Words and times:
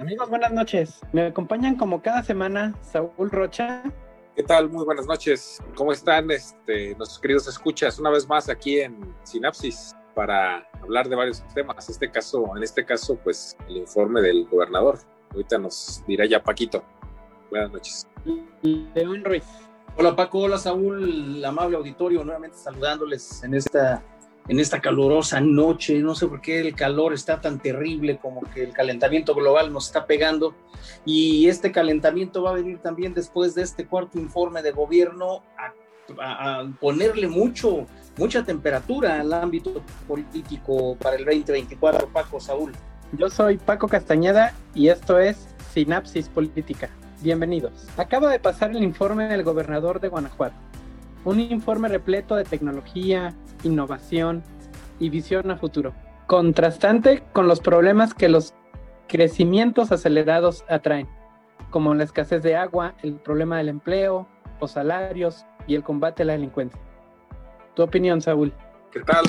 Amigos, 0.00 0.30
buenas 0.30 0.50
noches. 0.50 1.00
Me 1.12 1.26
acompañan 1.26 1.76
como 1.76 2.00
cada 2.00 2.22
semana 2.22 2.74
Saúl 2.80 3.30
Rocha. 3.30 3.82
¿Qué 4.34 4.42
tal? 4.42 4.70
Muy 4.70 4.86
buenas 4.86 5.06
noches. 5.06 5.62
¿Cómo 5.74 5.92
están 5.92 6.30
este, 6.30 6.94
nuestros 6.94 7.18
queridos 7.18 7.46
escuchas? 7.48 7.98
Una 7.98 8.08
vez 8.08 8.26
más 8.26 8.48
aquí 8.48 8.80
en 8.80 9.14
Sinapsis 9.24 9.94
para 10.14 10.66
hablar 10.80 11.06
de 11.06 11.16
varios 11.16 11.44
temas. 11.54 11.90
Este 11.90 12.10
caso, 12.10 12.50
en 12.56 12.62
este 12.62 12.86
caso, 12.86 13.18
pues 13.22 13.58
el 13.68 13.76
informe 13.76 14.22
del 14.22 14.48
gobernador. 14.48 14.98
Ahorita 15.32 15.58
nos 15.58 16.02
dirá 16.06 16.24
ya 16.24 16.42
Paquito. 16.42 16.82
Buenas 17.50 17.70
noches. 17.70 18.06
León 18.62 19.22
Ruiz. 19.22 19.44
Hola 19.98 20.16
Paco, 20.16 20.38
hola 20.38 20.56
Saúl, 20.56 21.44
amable 21.44 21.76
auditorio, 21.76 22.24
nuevamente 22.24 22.56
saludándoles 22.56 23.42
en 23.42 23.52
esta 23.52 24.02
en 24.50 24.58
esta 24.58 24.80
calurosa 24.80 25.40
noche. 25.40 26.00
No 26.00 26.16
sé 26.16 26.26
por 26.26 26.40
qué 26.40 26.60
el 26.60 26.74
calor 26.74 27.14
está 27.14 27.40
tan 27.40 27.60
terrible, 27.60 28.18
como 28.18 28.40
que 28.52 28.64
el 28.64 28.72
calentamiento 28.72 29.32
global 29.32 29.72
nos 29.72 29.86
está 29.86 30.06
pegando. 30.06 30.56
Y 31.04 31.48
este 31.48 31.70
calentamiento 31.70 32.42
va 32.42 32.50
a 32.50 32.54
venir 32.54 32.78
también 32.78 33.14
después 33.14 33.54
de 33.54 33.62
este 33.62 33.86
cuarto 33.86 34.18
informe 34.18 34.60
de 34.62 34.72
gobierno 34.72 35.44
a, 35.56 35.72
ponerle 36.80 37.28
mucho, 37.28 37.86
mucha 38.18 38.42
temperatura 38.42 39.20
al 39.20 39.32
ámbito 39.32 39.82
político 40.08 40.96
para 40.96 41.14
el 41.14 41.24
2024. 41.24 42.08
Paco, 42.08 42.40
Saúl. 42.40 42.72
Yo 43.12 43.30
soy 43.30 43.56
Paco 43.56 43.86
Castañeda 43.86 44.52
y 44.74 44.88
esto 44.88 45.20
es 45.20 45.46
Sinapsis 45.72 46.28
Política. 46.28 46.90
Bienvenidos. 47.22 47.86
Acaba 47.96 48.32
de 48.32 48.40
pasar 48.40 48.72
el 48.72 48.82
informe 48.82 49.28
del 49.28 49.44
gobernador 49.44 50.00
de 50.00 50.08
Guanajuato 50.08 50.69
un 51.24 51.40
informe 51.40 51.88
repleto 51.88 52.36
de 52.36 52.44
tecnología, 52.44 53.34
innovación 53.62 54.42
y 54.98 55.10
visión 55.10 55.50
a 55.50 55.56
futuro, 55.56 55.94
contrastante 56.26 57.22
con 57.32 57.48
los 57.48 57.60
problemas 57.60 58.14
que 58.14 58.28
los 58.28 58.54
crecimientos 59.08 59.92
acelerados 59.92 60.64
atraen, 60.68 61.08
como 61.70 61.94
la 61.94 62.04
escasez 62.04 62.42
de 62.42 62.56
agua, 62.56 62.94
el 63.02 63.14
problema 63.14 63.58
del 63.58 63.68
empleo, 63.68 64.26
los 64.60 64.72
salarios 64.72 65.44
y 65.66 65.74
el 65.74 65.82
combate 65.82 66.22
a 66.22 66.26
la 66.26 66.32
delincuencia. 66.34 66.80
¿Tu 67.74 67.82
opinión, 67.82 68.20
Saúl? 68.20 68.52
¿Qué 68.90 69.00
tal? 69.00 69.24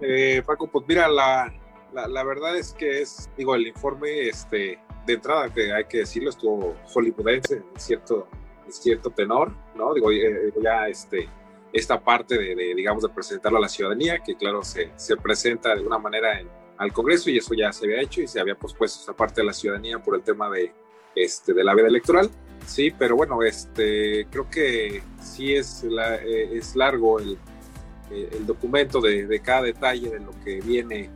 Eh, 0.00 0.42
Paco, 0.46 0.68
pues 0.68 0.84
mira, 0.88 1.08
la, 1.08 1.52
la, 1.92 2.24
verdad 2.24 2.56
es 2.56 2.72
que 2.74 3.00
es, 3.00 3.30
digo, 3.36 3.54
el 3.54 3.66
informe, 3.66 4.28
este, 4.28 4.78
de 5.06 5.12
entrada, 5.12 5.52
que 5.52 5.72
hay 5.72 5.84
que 5.84 5.98
decirlo, 5.98 6.30
estuvo 6.30 6.74
hollywoodense, 6.92 7.62
cierto, 7.76 8.28
cierto 8.68 9.10
tenor, 9.10 9.52
¿no? 9.74 9.94
Digo, 9.94 10.10
eh, 10.10 10.52
ya 10.62 10.88
este, 10.88 11.28
esta 11.72 12.02
parte 12.02 12.38
de, 12.38 12.74
digamos, 12.74 13.02
de 13.02 13.08
presentarlo 13.08 13.58
a 13.58 13.60
la 13.60 13.68
ciudadanía, 13.68 14.18
que 14.20 14.34
claro, 14.36 14.62
se, 14.62 14.92
se 14.96 15.16
presenta 15.16 15.74
de 15.74 15.86
una 15.86 15.98
manera 15.98 16.40
en, 16.40 16.48
al 16.78 16.92
Congreso 16.92 17.30
y 17.30 17.38
eso 17.38 17.54
ya 17.54 17.72
se 17.72 17.86
había 17.86 18.00
hecho 18.00 18.20
y 18.20 18.28
se 18.28 18.40
había 18.40 18.54
pospuesto 18.54 19.00
esta 19.00 19.12
parte 19.14 19.40
de 19.40 19.46
la 19.46 19.52
ciudadanía 19.52 19.98
por 19.98 20.14
el 20.14 20.22
tema 20.22 20.50
de, 20.50 20.72
este, 21.14 21.52
de 21.54 21.64
la 21.64 21.74
veda 21.74 21.88
electoral. 21.88 22.30
Sí, 22.66 22.92
pero 22.96 23.16
bueno, 23.16 23.42
este, 23.42 24.26
creo 24.30 24.48
que 24.50 25.02
sí 25.20 25.54
es, 25.54 25.84
la, 25.84 26.16
eh, 26.16 26.56
es 26.56 26.74
largo 26.74 27.18
el, 27.18 27.38
eh, 28.10 28.30
el 28.32 28.46
documento 28.46 29.00
de, 29.00 29.26
de, 29.26 29.40
cada 29.40 29.62
detalle 29.62 30.10
de 30.10 30.20
lo 30.20 30.32
que 30.44 30.60
viene, 30.60 31.10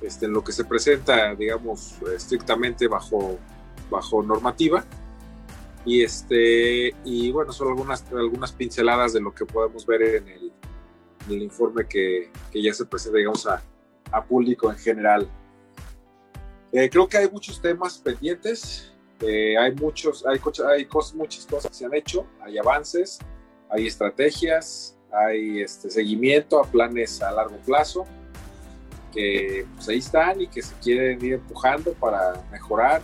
este, 0.00 0.26
en 0.26 0.32
lo 0.32 0.44
que 0.44 0.52
se 0.52 0.64
presenta, 0.64 1.34
digamos, 1.34 1.96
estrictamente 2.14 2.86
bajo, 2.86 3.38
bajo 3.90 4.22
normativa 4.22 4.84
y, 5.84 6.02
este, 6.02 6.94
y 7.04 7.30
bueno, 7.30 7.52
son 7.52 7.68
algunas, 7.68 8.04
algunas 8.12 8.52
pinceladas 8.52 9.12
de 9.12 9.20
lo 9.20 9.34
que 9.34 9.46
podemos 9.46 9.86
ver 9.86 10.02
en 10.02 10.28
el, 10.28 10.52
informe 11.30 11.86
que, 11.86 12.30
que, 12.50 12.62
ya 12.62 12.72
se 12.72 12.86
presenta, 12.86 13.18
digamos, 13.18 13.46
a, 13.46 13.62
a 14.12 14.24
público 14.24 14.70
en 14.70 14.78
general. 14.78 15.28
Eh, 16.72 16.88
creo 16.90 17.08
que 17.08 17.18
hay 17.18 17.30
muchos 17.30 17.60
temas 17.60 17.98
pendientes, 17.98 18.92
eh, 19.20 19.56
hay, 19.56 19.74
muchos, 19.74 20.24
hay, 20.26 20.40
hay 20.68 20.84
cosas, 20.84 21.14
muchas 21.14 21.46
cosas 21.46 21.70
que 21.70 21.76
se 21.76 21.86
han 21.86 21.94
hecho, 21.94 22.26
hay 22.40 22.58
avances, 22.58 23.18
hay 23.70 23.86
estrategias, 23.86 24.96
hay 25.12 25.62
este, 25.62 25.90
seguimiento 25.90 26.60
a 26.60 26.64
planes 26.64 27.22
a 27.22 27.32
largo 27.32 27.56
plazo, 27.58 28.04
que 29.12 29.66
pues, 29.74 29.88
ahí 29.88 29.98
están 29.98 30.40
y 30.42 30.46
que 30.46 30.62
se 30.62 30.74
quieren 30.76 31.24
ir 31.24 31.34
empujando 31.34 31.92
para 31.94 32.44
mejorar 32.52 33.00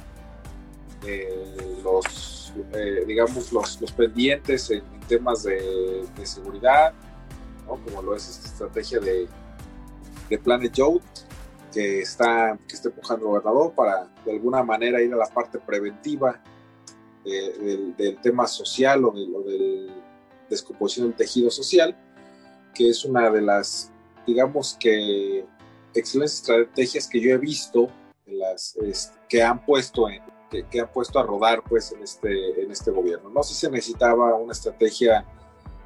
eh, 1.07 1.81
los 1.83 2.44
eh, 2.73 3.05
digamos, 3.07 3.53
los, 3.53 3.81
los, 3.81 3.93
pendientes 3.93 4.71
en, 4.71 4.83
temas 5.09 5.43
de, 5.43 6.05
seguridad, 6.23 6.95
como 7.67 8.01
lo 8.03 8.15
es 8.17 8.29
esta 8.29 8.49
estrategia 8.49 9.01
de, 9.01 9.29
de 10.31 10.39
Planet 10.39 10.73
Youth, 10.73 11.03
que 11.73 12.01
está, 12.01 12.59
que 12.67 12.75
está 12.75 12.89
empujando 12.89 13.27
el 13.27 13.31
gobernador 13.31 13.73
para 13.75 14.09
de 14.25 14.33
alguna 14.33 14.63
manera 14.63 15.03
ir 15.03 15.13
a 15.13 15.17
la 15.17 15.27
parte 15.27 15.59
preventiva 15.59 16.41
eh, 17.25 17.93
del, 17.99 18.19
tema 18.23 18.47
social 18.47 19.05
o 19.05 19.11
de, 19.13 19.53
de 19.53 19.87
descomposición 20.49 21.09
del 21.09 21.17
tejido 21.17 21.51
social, 21.51 21.97
que 22.75 22.89
es 22.89 23.05
una 23.05 23.31
de 23.31 23.43
las, 23.43 23.93
digamos 24.27 24.77
que, 24.79 25.45
excelentes 25.95 26.41
estrategias 26.41 27.09
que 27.09 27.21
yo 27.21 27.31
he 27.31 27.39
visto 27.39 27.89
las, 28.27 28.77
que 29.29 29.43
han 29.43 29.65
puesto 29.65 30.09
en, 30.09 30.23
que, 30.63 30.81
ha 30.81 30.91
puesto 30.91 31.19
a 31.19 31.23
rodar 31.23 31.63
pues 31.69 31.93
en 31.93 32.03
este, 32.03 32.63
en 32.63 32.71
este 32.71 32.91
gobierno. 32.91 33.31
No 33.31 33.43
sé 33.43 33.55
si 33.55 33.61
se 33.61 33.71
necesitaba 33.71 34.35
una 34.35 34.53
estrategia 34.53 35.25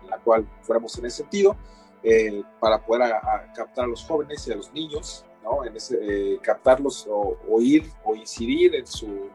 en 0.03 0.11
la 0.11 0.19
cual 0.19 0.47
fuéramos 0.63 0.97
en 0.99 1.07
ese 1.07 1.19
sentido 1.19 1.57
eh, 2.03 2.43
para 2.61 2.85
poder 2.85 3.13
captar 3.55 3.85
a 3.85 3.89
los 3.89 4.05
jóvenes 4.05 4.47
y 4.47 4.53
a 4.53 4.57
los 4.57 4.73
niños, 4.73 5.25
¿no? 5.43 5.65
en 5.65 5.77
ese, 5.77 5.99
eh, 6.01 6.39
captarlos 6.43 7.07
o, 7.11 7.61
ir 7.61 7.91
o 8.05 8.15
incidir 8.15 8.75
en 8.75 8.87
su 8.87 9.29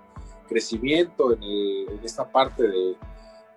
crecimiento, 0.47 1.33
en, 1.33 1.44
en 1.44 2.00
esta 2.03 2.29
parte 2.29 2.63
de, 2.63 2.95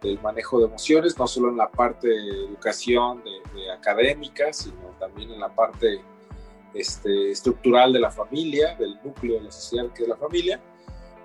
del 0.03 0.20
manejo 0.20 0.58
de 0.58 0.66
emociones, 0.66 1.19
no 1.19 1.26
solo 1.26 1.50
en 1.50 1.56
la 1.56 1.69
parte 1.69 2.08
de 2.08 2.44
educación 2.47 3.22
de, 3.25 3.37
académica, 3.72 4.53
sino 4.53 4.94
también 4.98 5.31
en 5.32 5.41
la 5.41 5.48
parte 5.48 6.00
este, 6.75 7.31
estructural 7.31 7.93
de 7.93 8.00
la 8.00 8.10
familia, 8.10 8.75
del 8.76 8.98
núcleo 9.03 9.37
de 9.37 9.43
la 9.43 9.50
sociedad 9.50 9.93
que 9.93 10.03
es 10.03 10.08
la 10.08 10.16
familia, 10.16 10.60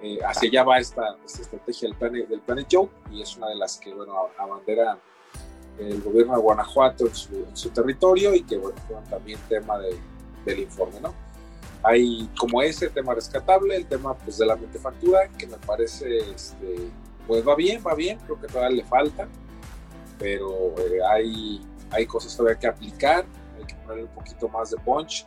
eh, 0.01 0.19
hacia 0.25 0.49
allá 0.49 0.63
va 0.63 0.79
esta, 0.79 1.15
estrategia 1.25 1.87
del 1.87 1.97
Planet, 1.97 2.27
del 2.27 2.41
Planet 2.41 2.67
Joe 2.71 2.89
y 3.11 3.21
es 3.21 3.37
una 3.37 3.49
de 3.49 3.55
las 3.55 3.77
que, 3.77 3.93
bueno, 3.93 4.13
abandera 4.37 4.99
el 5.77 6.01
gobierno 6.01 6.35
de 6.35 6.41
Guanajuato 6.41 7.05
en 7.07 7.55
su, 7.55 7.69
territorio 7.69 8.33
y 8.33 8.43
que, 8.43 8.57
bueno, 8.57 8.75
fue 8.87 8.97
también 9.09 9.39
tema 9.47 9.77
de, 9.79 9.97
del 10.45 10.59
informe, 10.59 10.99
¿no? 10.99 11.13
Hay 11.83 12.29
como 12.37 12.61
ese 12.61 12.89
tema 12.89 13.13
rescatable, 13.15 13.75
el 13.75 13.87
tema 13.87 14.15
pues 14.15 14.37
de 14.37 14.45
la 14.45 14.55
mentefactura, 14.55 15.27
que 15.29 15.47
me 15.47 15.57
parece, 15.57 16.17
este, 16.31 16.91
pues 17.27 17.47
va 17.47 17.55
bien, 17.55 17.81
va 17.85 17.95
bien, 17.95 18.19
creo 18.19 18.39
que 18.39 18.47
todavía 18.47 18.77
le 18.77 18.83
falta, 18.83 19.27
pero 20.19 20.75
eh, 20.77 20.99
hay, 21.09 21.61
hay 21.89 22.05
cosas 22.05 22.35
todavía 22.35 22.59
que 22.59 22.67
aplicar, 22.67 23.25
hay 23.57 23.65
que 23.65 23.75
ponerle 23.75 24.03
un 24.03 24.15
poquito 24.15 24.47
más 24.49 24.71
de 24.71 24.77
punch 24.77 25.25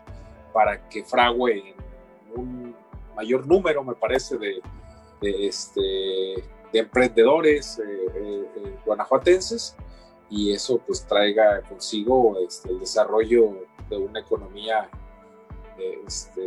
para 0.53 0.89
que 0.89 1.05
frague 1.05 1.71
en 1.71 2.41
un 2.41 2.77
mayor 3.15 3.47
número, 3.47 3.83
me 3.85 3.95
parece, 3.95 4.37
de, 4.39 4.61
este, 5.23 5.81
de 5.81 6.79
emprendedores 6.79 7.79
eh, 7.79 7.83
eh, 8.15 8.49
eh, 8.57 8.77
guanajuatenses 8.85 9.77
y 10.29 10.53
eso 10.53 10.79
pues 10.79 11.07
traiga 11.07 11.63
consigo 11.63 12.37
este, 12.47 12.71
el 12.71 12.81
desarrollo 12.81 13.67
de 13.89 13.97
una 13.97 14.21
economía 14.21 14.89
este, 16.07 16.43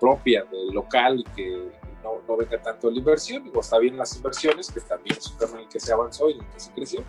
propia, 0.00 0.44
de 0.44 0.72
local 0.72 1.24
que 1.34 1.70
no, 2.02 2.20
no, 2.28 2.36
venga 2.36 2.60
tanto 2.60 2.90
la 2.90 2.98
inversión. 2.98 3.42
Digo, 3.44 3.60
está 3.60 3.78
bien 3.78 3.96
las 3.96 4.14
inversiones, 4.16 4.70
que 4.70 4.80
también 4.80 5.16
es 5.16 5.30
un 5.30 5.38
tema 5.38 5.52
en 5.54 5.60
el 5.60 5.68
que 5.68 5.80
se 5.80 5.92
avanzó 5.92 6.28
y 6.28 6.34
en 6.34 6.40
el 6.40 6.50
que 6.50 6.60
se 6.60 6.72
creció, 6.72 7.04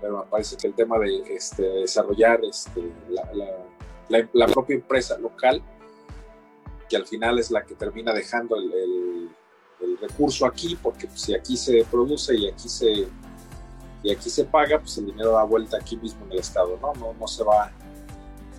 pero 0.00 0.18
me 0.18 0.24
parece 0.30 0.56
que 0.56 0.68
el 0.68 0.74
tema 0.74 0.98
de 0.98 1.22
este, 1.34 1.62
desarrollar 1.62 2.44
este, 2.44 2.80
la, 3.08 3.28
la, 4.08 4.28
la 4.32 4.46
propia 4.46 4.76
empresa 4.76 5.18
local 5.18 5.62
que 6.90 6.96
al 6.96 7.06
final 7.06 7.38
es 7.38 7.50
la 7.52 7.64
que 7.64 7.74
termina 7.76 8.12
dejando 8.12 8.56
el, 8.56 9.30
el, 9.80 9.96
recurso 9.98 10.46
aquí, 10.46 10.76
porque 10.82 11.06
pues, 11.06 11.20
si 11.20 11.34
aquí 11.34 11.56
se 11.56 11.84
produce 11.84 12.34
y 12.34 12.48
aquí 12.48 12.68
se, 12.68 13.06
y 14.02 14.10
aquí 14.10 14.30
se 14.30 14.44
paga, 14.44 14.78
pues 14.78 14.96
el 14.98 15.06
dinero 15.06 15.32
da 15.32 15.44
vuelta 15.44 15.76
aquí 15.76 15.96
mismo 15.96 16.24
en 16.26 16.32
el 16.32 16.38
Estado, 16.38 16.78
¿no? 16.80 16.92
No, 16.94 17.12
no 17.12 17.28
se 17.28 17.44
va 17.44 17.70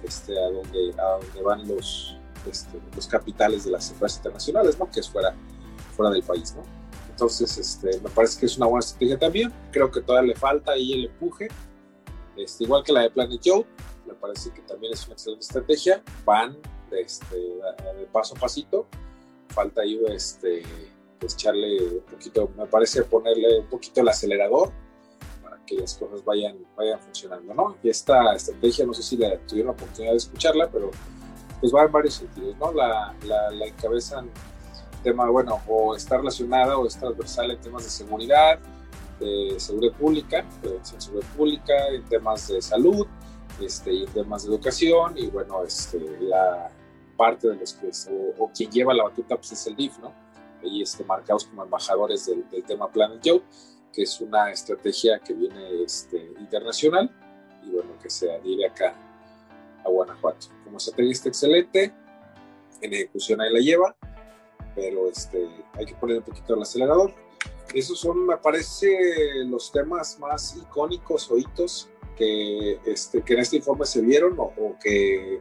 este, 0.04 0.38
a, 0.40 0.50
donde, 0.50 0.94
a 1.00 1.18
donde 1.20 1.42
van 1.42 1.68
los, 1.68 2.16
este, 2.50 2.80
los 2.96 3.08
capitales 3.08 3.66
de 3.66 3.72
las 3.72 3.92
empresas 3.92 4.18
internacionales, 4.18 4.80
¿no? 4.80 4.90
Que 4.90 5.00
es 5.00 5.10
fuera, 5.10 5.36
fuera 5.96 6.12
del 6.12 6.24
país, 6.24 6.56
¿no? 6.56 6.64
Entonces, 7.10 7.58
este, 7.58 8.00
me 8.00 8.10
parece 8.10 8.40
que 8.40 8.46
es 8.46 8.58
una 8.58 8.68
buena 8.68 8.80
estrategia 8.80 9.18
también. 9.18 9.54
Creo 9.72 9.92
que 9.92 10.02
todavía 10.02 10.34
le 10.34 10.40
falta 10.40 10.72
ahí 10.74 10.94
el 10.94 11.06
empuje. 11.06 11.50
Este, 12.38 12.64
igual 12.64 12.84
que 12.84 12.94
la 12.94 13.02
de 13.02 13.10
Planet 13.10 13.42
Joe, 13.44 13.66
me 14.08 14.14
parece 14.14 14.52
que 14.52 14.62
también 14.62 14.94
es 14.94 15.06
una 15.06 15.14
excelente 15.14 15.44
estrategia. 15.44 16.04
Van 16.24 16.58
este, 17.00 17.60
paso 18.12 18.36
a 18.36 18.40
pasito. 18.40 18.88
Falta 19.50 19.82
ahí 19.82 20.00
este, 20.10 20.64
pues, 21.22 21.36
echarle 21.36 21.84
un 21.84 22.02
poquito, 22.02 22.52
me 22.58 22.66
parece 22.66 23.04
ponerle 23.04 23.60
un 23.60 23.68
poquito 23.68 24.02
el 24.02 24.10
acelerador 24.10 24.72
para 25.44 25.64
que 25.66 25.76
las 25.76 25.96
cosas 25.96 26.26
vayan, 26.26 26.58
vayan 26.76 27.00
funcionando, 27.00 27.54
¿no? 27.54 27.78
Y 27.84 27.90
esta 27.90 28.34
estrategia, 28.34 28.86
no 28.86 28.94
sé 28.94 29.04
si 29.04 29.18
la, 29.18 29.38
tuvieron 29.40 29.68
la 29.68 29.74
oportunidad 29.74 30.14
de 30.14 30.18
escucharla, 30.18 30.70
pero 30.70 30.90
pues 31.60 31.74
va 31.74 31.84
en 31.84 31.92
varios 31.92 32.16
sentidos, 32.16 32.58
¿no? 32.58 32.74
La, 32.74 33.16
la, 33.24 33.66
encabezan 33.68 34.32
tema, 35.04 35.30
bueno, 35.30 35.62
o 35.68 35.96
está 35.96 36.18
relacionada 36.18 36.78
o 36.78 36.88
es 36.88 36.98
transversal 36.98 37.52
en 37.52 37.62
temas 37.62 37.84
de 37.84 37.90
seguridad, 37.92 38.60
de 39.20 39.60
seguridad 39.60 39.94
pública, 39.94 40.46
prevención 40.60 40.98
de 40.98 41.06
seguridad 41.06 41.30
pública, 41.36 41.88
en 41.90 42.04
temas 42.06 42.48
de 42.48 42.62
salud, 42.62 43.06
este, 43.62 43.94
y 43.94 44.04
en 44.04 44.10
temas 44.10 44.44
de 44.44 44.50
educación, 44.50 45.18
y 45.18 45.28
bueno, 45.28 45.64
este, 45.64 46.00
la 46.20 46.72
parte 47.22 47.50
de 47.50 47.56
los 47.56 47.74
que, 47.74 47.92
o, 48.40 48.50
quien 48.50 48.72
lleva 48.72 48.96
la 48.96 49.04
batuta, 49.04 49.36
pues 49.36 49.52
es 49.52 49.68
el 49.68 49.76
DIF, 49.76 50.00
¿no? 50.00 50.12
Y 50.64 50.82
este, 50.82 51.04
marcados 51.04 51.46
como 51.46 51.64
embajadores 51.64 52.26
del, 52.26 52.64
tema 52.64 52.92
Planet 52.92 53.22
Joe, 53.24 53.44
que 53.94 54.02
es 54.02 54.20
una 54.22 54.50
estrategia 54.50 55.20
que 55.20 55.34
viene 55.34 55.84
este, 55.84 56.18
internacional, 56.40 57.12
y 57.64 57.70
bueno, 57.70 57.92
que 58.02 58.10
se 58.10 58.34
adhiere 58.34 58.66
acá 58.66 58.96
a 59.86 59.90
Guanajuato. 59.90 60.48
Como 60.64 60.78
estrategia 60.78 61.12
está 61.12 61.30
excelente, 61.30 61.94
en 62.82 62.92
ejecución 62.92 63.40
ahí 63.40 63.54
la 63.54 63.60
lleva, 63.60 63.96
pero 64.74 65.08
este, 65.08 65.48
hay 65.74 65.86
que 65.86 65.94
poner 65.94 66.18
un 66.18 66.24
poquito 66.24 66.56
el 66.56 66.64
acelerador. 66.64 67.14
Esos 67.72 68.00
son, 68.00 68.26
me 68.26 68.38
parece, 68.38 68.98
los 69.46 69.72
temas 69.72 70.18
más 70.18 70.58
icónicos 70.58 71.30
o 71.30 71.38
hitos 71.38 71.88
que, 72.18 72.80
este, 72.84 73.22
que 73.22 73.34
en 73.36 73.42
este 73.42 73.58
informe 73.58 73.86
se 73.86 74.02
vieron 74.02 74.36
o, 74.40 74.76
que 74.82 75.40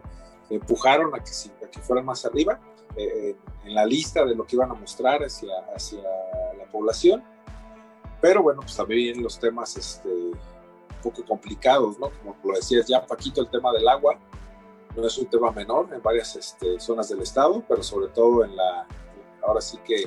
empujaron 0.51 1.15
a 1.15 1.19
que, 1.19 1.31
a 1.65 1.71
que 1.71 1.81
fueran 1.81 2.05
más 2.05 2.25
arriba 2.25 2.61
eh, 2.97 3.37
en 3.65 3.75
la 3.75 3.87
lista 3.87 4.25
de 4.25 4.35
lo 4.35 4.45
que 4.45 4.57
iban 4.57 4.71
a 4.71 4.75
mostrar 4.75 5.23
hacia, 5.23 5.53
hacia 5.75 6.03
la 6.59 6.65
población. 6.71 7.23
Pero 8.21 8.43
bueno, 8.43 8.61
pues 8.61 8.77
también 8.77 9.23
los 9.23 9.39
temas 9.39 9.77
este, 9.77 10.09
un 10.09 10.37
poco 11.03 11.25
complicados, 11.25 11.99
¿no? 11.99 12.11
Como 12.11 12.37
lo 12.45 12.55
decías 12.55 12.87
ya, 12.87 13.07
Paquito, 13.07 13.41
el 13.41 13.49
tema 13.49 13.73
del 13.73 13.89
agua 13.89 14.19
no 14.97 15.07
es 15.07 15.17
un 15.19 15.27
tema 15.27 15.53
menor 15.53 15.89
en 15.95 16.03
varias 16.03 16.37
este, 16.37 16.79
zonas 16.81 17.09
del 17.09 17.21
estado, 17.21 17.63
pero 17.69 17.83
sobre 17.83 18.09
todo 18.09 18.45
en 18.45 18.57
la, 18.57 18.87
ahora 19.43 19.61
sí 19.61 19.79
que 19.85 20.03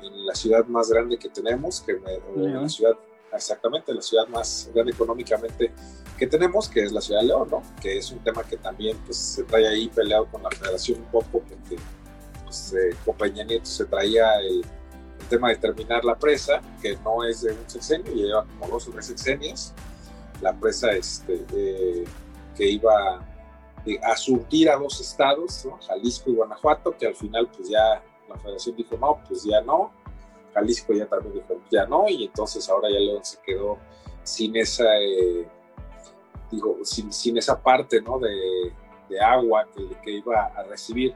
en 0.00 0.26
la 0.26 0.34
ciudad 0.34 0.64
más 0.66 0.88
grande 0.88 1.18
que 1.18 1.28
tenemos, 1.28 1.80
que 1.80 1.92
en 2.36 2.62
la 2.62 2.68
ciudad, 2.68 2.96
exactamente, 3.32 3.92
la 3.92 4.02
ciudad 4.02 4.28
más 4.28 4.70
grande 4.72 4.92
económicamente 4.92 5.72
que 6.16 6.26
tenemos, 6.26 6.68
que 6.68 6.82
es 6.82 6.92
la 6.92 7.00
ciudad 7.00 7.20
de 7.20 7.28
León, 7.28 7.48
¿no? 7.50 7.62
Que 7.80 7.98
es 7.98 8.10
un 8.10 8.18
tema 8.20 8.42
que 8.42 8.56
también 8.56 8.96
pues, 9.04 9.16
se 9.16 9.44
trae 9.44 9.68
ahí 9.68 9.88
peleado 9.88 10.26
con 10.26 10.42
la 10.42 10.50
federación 10.50 11.00
un 11.00 11.06
poco, 11.06 11.40
porque 11.40 11.76
pues, 12.44 12.72
eh, 12.72 12.96
con 13.04 13.16
Peña 13.16 13.44
Nieto 13.44 13.66
se 13.66 13.84
traía 13.84 14.40
el, 14.40 14.64
tema 15.28 15.48
de 15.48 15.56
terminar 15.56 16.04
la 16.04 16.16
presa, 16.16 16.60
que 16.80 16.96
no 16.98 17.24
es 17.24 17.40
de 17.42 17.50
un 17.50 17.68
sexenio, 17.68 18.12
lleva 18.12 18.46
como 18.46 18.74
dos 18.74 18.86
o 18.86 18.92
tres 18.92 19.06
sexenios, 19.06 19.72
la 20.40 20.54
presa 20.54 20.92
este, 20.92 21.44
eh, 21.52 22.04
que 22.54 22.68
iba 22.68 23.26
a 24.04 24.16
surtir 24.16 24.70
a 24.70 24.76
dos 24.76 25.00
estados, 25.00 25.66
Jalisco 25.88 26.30
y 26.30 26.34
Guanajuato, 26.34 26.96
que 26.96 27.08
al 27.08 27.16
final 27.16 27.48
pues 27.48 27.68
ya 27.68 28.02
la 28.28 28.36
federación 28.36 28.76
dijo 28.76 28.96
no, 28.98 29.20
pues 29.26 29.42
ya 29.42 29.60
no, 29.62 29.90
Jalisco 30.54 30.92
ya 30.92 31.06
también 31.06 31.34
dijo 31.34 31.60
ya 31.72 31.86
no, 31.86 32.08
y 32.08 32.26
entonces 32.26 32.68
ahora 32.68 32.88
ya 32.88 33.00
León 33.00 33.24
se 33.24 33.38
quedó 33.40 33.78
sin 34.22 34.54
esa, 34.56 34.96
eh, 34.98 35.48
digo, 36.50 36.78
sin, 36.82 37.12
sin, 37.12 37.36
esa 37.38 37.60
parte 37.60 38.00
¿no? 38.00 38.18
de, 38.18 38.72
de 39.08 39.20
agua 39.20 39.66
que, 39.74 39.88
que, 40.02 40.10
iba 40.12 40.46
a 40.46 40.62
recibir. 40.64 41.14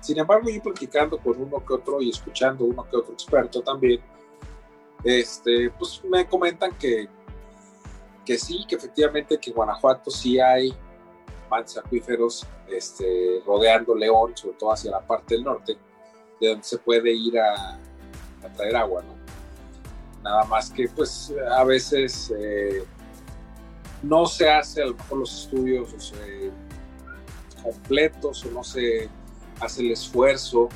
Sin 0.00 0.18
embargo, 0.18 0.48
yo 0.50 0.62
platicando 0.62 1.18
con 1.18 1.40
uno 1.40 1.64
que 1.64 1.74
otro 1.74 2.00
y 2.00 2.10
escuchando 2.10 2.64
uno 2.64 2.84
que 2.88 2.96
otro 2.96 3.12
experto 3.12 3.62
también, 3.62 4.00
este, 5.04 5.70
pues 5.70 6.02
me 6.04 6.26
comentan 6.26 6.76
que, 6.76 7.08
que 8.24 8.38
sí, 8.38 8.64
que 8.68 8.76
efectivamente 8.76 9.38
que 9.38 9.50
en 9.50 9.56
Guanajuato 9.56 10.10
sí 10.10 10.38
hay 10.38 10.74
mantos 11.50 11.76
acuíferos 11.76 12.46
este, 12.68 13.42
rodeando 13.44 13.94
León, 13.94 14.36
sobre 14.36 14.56
todo 14.56 14.72
hacia 14.72 14.90
la 14.90 15.00
parte 15.00 15.34
del 15.34 15.44
norte, 15.44 15.76
de 16.40 16.48
donde 16.48 16.64
se 16.64 16.78
puede 16.78 17.12
ir 17.12 17.38
a, 17.38 17.78
traer 18.56 18.76
agua, 18.76 19.02
¿no? 19.02 19.14
Nada 20.22 20.44
más 20.44 20.70
que 20.70 20.88
pues 20.88 21.32
a 21.52 21.64
veces 21.64 22.32
eh, 22.36 22.84
no 24.02 24.26
se 24.26 24.50
hace 24.50 24.82
a 24.82 24.86
lo 24.86 24.94
mejor 24.94 25.18
los 25.18 25.44
estudios 25.44 26.12
completos 27.62 28.44
o 28.44 28.50
no 28.50 28.64
se 28.64 29.08
hace 29.60 29.82
el 29.82 29.92
esfuerzo 29.92 30.68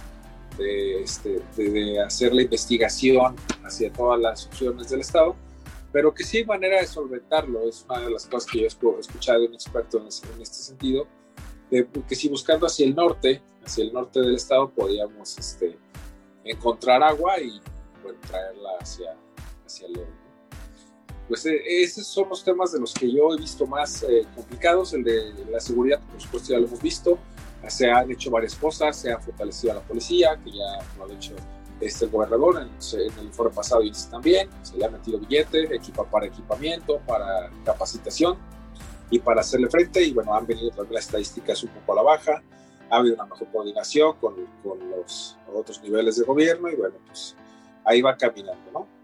de, 0.56 1.02
este, 1.02 1.42
de, 1.56 2.00
hacer 2.00 2.32
la 2.32 2.42
investigación 2.42 3.36
hacia 3.64 3.92
todas 3.92 4.20
las 4.20 4.46
opciones 4.46 4.88
del 4.88 5.00
Estado, 5.00 5.34
pero 5.92 6.14
que 6.14 6.24
sí 6.24 6.38
hay 6.38 6.44
manera 6.46 6.80
de 6.80 6.86
solventarlo. 6.86 7.68
Es 7.68 7.84
una 7.88 8.00
de 8.00 8.10
las 8.10 8.26
cosas 8.26 8.50
que 8.50 8.60
yo 8.60 8.66
he 8.66 9.38
de 9.38 9.46
un 9.46 9.54
experto 9.54 9.98
en, 9.98 10.06
este 10.06 10.56
sentido, 10.56 11.06
que 11.70 12.14
si 12.14 12.28
buscando 12.28 12.66
hacia 12.66 12.86
el 12.86 12.94
norte, 12.94 13.42
hacia 13.64 13.84
el 13.84 13.92
norte 13.92 14.20
del 14.20 14.36
estado, 14.36 14.70
podíamos 14.70 15.36
este, 15.36 15.76
encontrar 16.44 17.02
agua 17.02 17.40
y 17.40 17.60
traerla 18.28 18.70
hacia, 18.80 19.16
hacia 19.64 19.88
León. 19.88 20.25
Pues 21.28 21.44
eh, 21.46 21.60
esos 21.82 22.06
son 22.06 22.28
los 22.28 22.44
temas 22.44 22.72
de 22.72 22.80
los 22.80 22.94
que 22.94 23.10
yo 23.10 23.34
he 23.34 23.38
visto 23.38 23.66
más 23.66 24.02
eh, 24.02 24.26
complicados. 24.34 24.94
El 24.94 25.04
de 25.04 25.32
la 25.50 25.60
seguridad, 25.60 26.00
por 26.00 26.20
supuesto, 26.20 26.52
ya 26.52 26.58
lo 26.58 26.66
hemos 26.66 26.80
visto. 26.80 27.18
Se 27.68 27.90
han 27.90 28.10
hecho 28.10 28.30
varias 28.30 28.54
cosas, 28.54 28.96
se 28.96 29.10
ha 29.10 29.18
fortalecido 29.18 29.72
a 29.72 29.76
la 29.76 29.80
policía, 29.80 30.38
que 30.44 30.52
ya 30.52 30.78
lo 30.98 31.04
ha 31.04 31.12
hecho 31.12 31.34
este, 31.80 32.04
el 32.04 32.10
gobernador 32.12 32.62
en, 32.62 33.00
el 33.00 33.24
informe 33.24 33.54
pasado 33.54 33.82
y 33.82 33.92
también. 34.10 34.48
Se 34.62 34.76
le 34.76 34.84
ha 34.84 34.90
metido 34.90 35.18
billete, 35.18 35.74
equipa 35.74 36.04
para 36.04 36.26
equipamiento, 36.26 37.00
para 37.06 37.50
capacitación 37.64 38.36
y 39.10 39.18
para 39.18 39.40
hacerle 39.40 39.68
frente. 39.68 40.04
Y 40.04 40.12
bueno, 40.12 40.32
han 40.32 40.46
venido 40.46 40.70
también 40.70 40.94
las 40.94 41.06
estadísticas 41.06 41.62
un 41.64 41.70
poco 41.70 41.92
a 41.92 41.96
la 41.96 42.02
baja 42.02 42.42
ha 42.90 42.96
habido 42.96 43.14
una 43.14 43.26
mejor 43.26 43.48
coordinación 43.50 44.16
con, 44.20 44.34
con, 44.62 44.78
los 44.90 45.36
otros 45.52 45.82
niveles 45.82 46.16
de 46.16 46.24
gobierno 46.24 46.68
y 46.68 46.76
bueno, 46.76 46.94
pues 47.06 47.36
ahí 47.84 48.02
va 48.02 48.16
caminando, 48.16 48.70
¿no? 48.72 48.95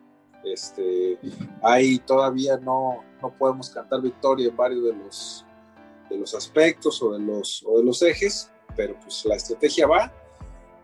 Este, 0.44 1.18
ahí 1.62 1.98
todavía 1.98 2.56
no, 2.56 3.04
no 3.20 3.30
podemos 3.30 3.70
cantar 3.70 4.00
victoria 4.00 4.48
en 4.48 4.56
varios 4.56 4.84
de 4.84 4.92
los, 4.94 5.46
de 6.10 6.18
los 6.18 6.34
aspectos 6.34 7.02
o 7.02 7.12
de 7.12 7.20
los, 7.20 7.64
o 7.66 7.78
de 7.78 7.84
los 7.84 8.02
ejes, 8.02 8.50
pero 8.76 8.98
pues 9.00 9.24
la 9.24 9.36
estrategia 9.36 9.86
va, 9.86 10.12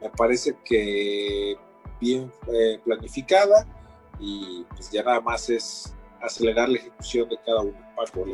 me 0.00 0.10
parece 0.10 0.56
que 0.64 1.56
bien 2.00 2.30
eh, 2.52 2.80
planificada 2.84 3.66
y 4.20 4.64
pues 4.70 4.90
ya 4.90 5.02
nada 5.02 5.20
más 5.20 5.50
es 5.50 5.94
acelerar 6.22 6.68
la 6.68 6.78
ejecución 6.78 7.28
de 7.28 7.38
cada 7.44 7.62
uno. 7.62 7.76
Paco. 7.96 8.24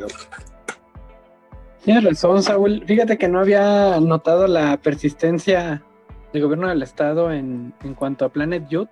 Tienes 1.83 2.03
razón, 2.03 2.41
Saúl. 2.41 2.83
Fíjate 2.85 3.17
que 3.17 3.27
no 3.27 3.39
había 3.39 3.99
notado 3.99 4.47
la 4.47 4.77
persistencia 4.77 5.83
del 6.33 6.41
gobierno 6.43 6.67
del 6.67 6.81
estado 6.81 7.31
en, 7.31 7.73
en 7.83 7.93
cuanto 7.93 8.25
a 8.25 8.29
Planet 8.29 8.67
Youth. 8.67 8.89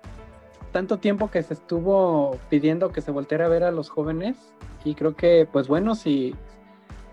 Tanto 0.74 0.98
tiempo 0.98 1.30
que 1.30 1.40
se 1.44 1.54
estuvo 1.54 2.36
pidiendo 2.50 2.90
que 2.90 3.00
se 3.00 3.12
volteara 3.12 3.46
a 3.46 3.48
ver 3.48 3.62
a 3.62 3.70
los 3.70 3.88
jóvenes. 3.90 4.36
Y 4.84 4.96
creo 4.96 5.14
que, 5.14 5.46
pues 5.50 5.68
bueno, 5.68 5.94
si, 5.94 6.34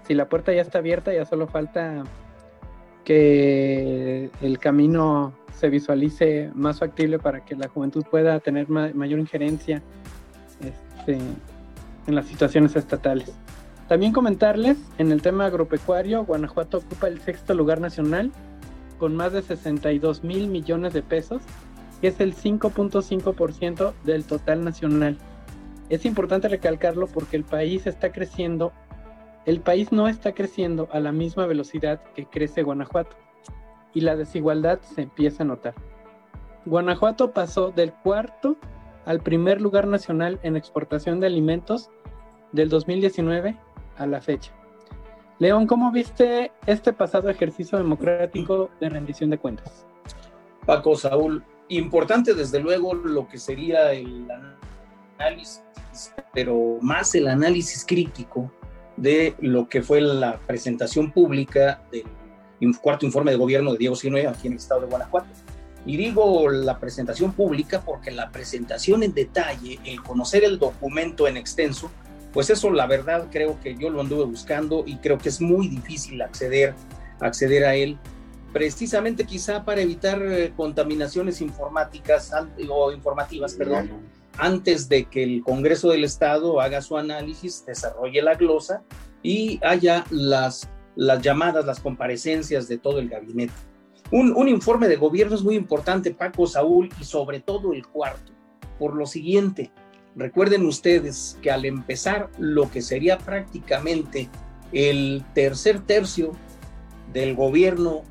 si 0.08 0.16
la 0.16 0.28
puerta 0.28 0.52
ya 0.52 0.64
está 0.64 0.80
abierta, 0.80 1.14
ya 1.14 1.26
solo 1.26 1.46
falta 1.46 2.04
que 3.04 4.32
el 4.42 4.58
camino 4.58 5.34
se 5.54 5.70
visualice 5.70 6.50
más 6.56 6.80
factible 6.80 7.20
para 7.20 7.46
que 7.46 7.56
la 7.56 7.68
juventud 7.68 8.04
pueda 8.10 8.40
tener 8.40 8.68
mayor 8.68 9.20
injerencia 9.20 9.84
este, 10.60 11.20
en 12.08 12.16
las 12.16 12.26
situaciones 12.26 12.76
estatales. 12.76 13.32
También 13.88 14.12
comentarles, 14.12 14.80
en 14.98 15.12
el 15.12 15.22
tema 15.22 15.46
agropecuario, 15.46 16.26
Guanajuato 16.26 16.80
ocupa 16.80 17.10
el 17.10 17.22
sexto 17.22 17.54
lugar 17.54 17.80
nacional 17.80 18.32
con 18.98 19.16
más 19.16 19.34
de 19.34 19.44
62 19.44 20.24
mil 20.24 20.48
millones 20.48 20.94
de 20.94 21.04
pesos, 21.04 21.44
que 22.02 22.08
es 22.08 22.20
el 22.20 22.36
5.5% 22.36 23.94
del 24.04 24.26
total 24.26 24.66
nacional. 24.66 25.18
Es 25.90 26.06
importante 26.06 26.48
recalcarlo 26.48 27.08
porque 27.08 27.38
el 27.38 27.44
país 27.44 27.86
está 27.86 28.12
creciendo, 28.12 28.74
el 29.46 29.62
país 29.62 29.92
no 29.92 30.08
está 30.08 30.34
creciendo 30.34 30.90
a 30.92 31.00
la 31.00 31.12
misma 31.12 31.46
velocidad 31.46 32.02
que 32.16 32.26
crece 32.26 32.64
Guanajuato 32.64 33.16
y 33.94 34.02
la 34.02 34.16
desigualdad 34.16 34.80
se 34.82 35.04
empieza 35.04 35.44
a 35.44 35.46
notar. 35.46 35.76
Guanajuato 36.66 37.32
pasó 37.32 37.72
del 37.72 37.94
cuarto 37.94 38.58
al 39.06 39.20
primer 39.22 39.62
lugar 39.62 39.88
nacional 39.88 40.40
en 40.44 40.56
exportación 40.56 41.20
de 41.20 41.28
alimentos 41.28 41.90
del 42.52 42.70
2019 42.70 43.58
a 43.98 44.06
la 44.08 44.22
fecha. 44.22 44.52
León, 45.40 45.66
¿cómo 45.66 45.92
viste 45.92 46.52
este 46.68 46.94
pasado 46.94 47.30
ejercicio 47.30 47.78
democrático 47.78 48.70
de 48.80 48.90
rendición 48.90 49.32
de 49.32 49.40
cuentas? 49.40 49.88
Paco, 50.68 50.96
Saúl, 50.96 51.44
importante 51.78 52.34
desde 52.34 52.60
luego 52.60 52.94
lo 52.94 53.28
que 53.28 53.38
sería 53.38 53.92
el 53.94 54.28
análisis, 55.18 55.64
pero 56.34 56.78
más 56.82 57.16
el 57.16 57.28
análisis 57.28 57.86
crítico 57.86 58.52
de 58.98 59.36
lo 59.40 59.68
que 59.68 59.82
fue 59.82 60.02
la 60.02 60.40
presentación 60.40 61.12
pública 61.12 61.84
del 61.92 62.78
cuarto 62.80 63.06
informe 63.06 63.32
de 63.32 63.38
gobierno 63.38 63.72
de 63.72 63.78
Diego 63.78 63.96
Sinue 63.96 64.28
aquí 64.28 64.48
en 64.48 64.54
el 64.54 64.60
estado 64.60 64.82
de 64.82 64.88
Guanajuato. 64.88 65.30
Y 65.86 65.98
digo 65.98 66.50
la 66.50 66.80
presentación 66.80 67.34
pública 67.34 67.82
porque 67.84 68.12
la 68.12 68.32
presentación 68.32 69.02
en 69.02 69.14
detalle, 69.14 69.80
el 69.84 70.04
conocer 70.04 70.44
el 70.44 70.60
documento 70.60 71.28
en 71.28 71.38
extenso, 71.38 71.90
pues 72.34 72.50
eso 72.50 72.70
la 72.70 72.86
verdad 72.86 73.28
creo 73.32 73.60
que 73.60 73.76
yo 73.76 73.90
lo 73.90 74.02
anduve 74.02 74.26
buscando 74.26 74.84
y 74.86 74.98
creo 74.98 75.18
que 75.18 75.30
es 75.30 75.42
muy 75.42 75.68
difícil 75.68 76.22
acceder, 76.22 76.76
acceder 77.20 77.66
a 77.66 77.76
él 77.76 77.98
precisamente 78.52 79.26
quizá 79.26 79.64
para 79.64 79.82
evitar 79.82 80.22
eh, 80.22 80.54
contaminaciones 80.56 81.42
informáticas 81.42 82.32
o 82.70 82.92
informativas, 82.92 83.54
perdón, 83.54 83.90
antes 84.38 84.90
de 84.90 85.06
que 85.06 85.24
el 85.24 85.42
Congreso 85.44 85.90
del 85.90 86.04
Estado 86.04 86.60
haga 86.62 86.82
su 86.82 86.98
análisis, 86.98 87.66
desarrolle 87.66 88.22
la 88.22 88.36
glosa 88.36 88.84
y 89.24 89.60
haya 89.64 90.06
las, 90.10 90.70
las 90.96 91.22
llamadas, 91.22 91.66
las 91.66 91.80
comparecencias 91.80 92.68
de 92.68 92.78
todo 92.78 93.00
el 93.00 93.10
gabinete. 93.10 93.54
Un, 94.12 94.34
un 94.36 94.50
informe 94.50 94.88
de 94.88 94.98
gobierno 94.98 95.36
es 95.36 95.44
muy 95.44 95.56
importante, 95.56 96.12
Paco, 96.12 96.46
Saúl, 96.46 96.90
y 97.00 97.06
sobre 97.06 97.40
todo 97.40 97.72
el 97.74 97.88
cuarto, 97.88 98.34
por 98.78 98.96
lo 98.96 99.06
siguiente, 99.06 99.72
recuerden 100.16 100.66
ustedes 100.66 101.38
que 101.42 101.52
al 101.52 101.64
empezar 101.64 102.30
lo 102.38 102.70
que 102.70 102.82
sería 102.82 103.18
prácticamente 103.18 104.30
el 104.74 105.24
tercer 105.34 105.80
tercio 105.82 106.32
del 107.14 107.36
gobierno, 107.36 108.04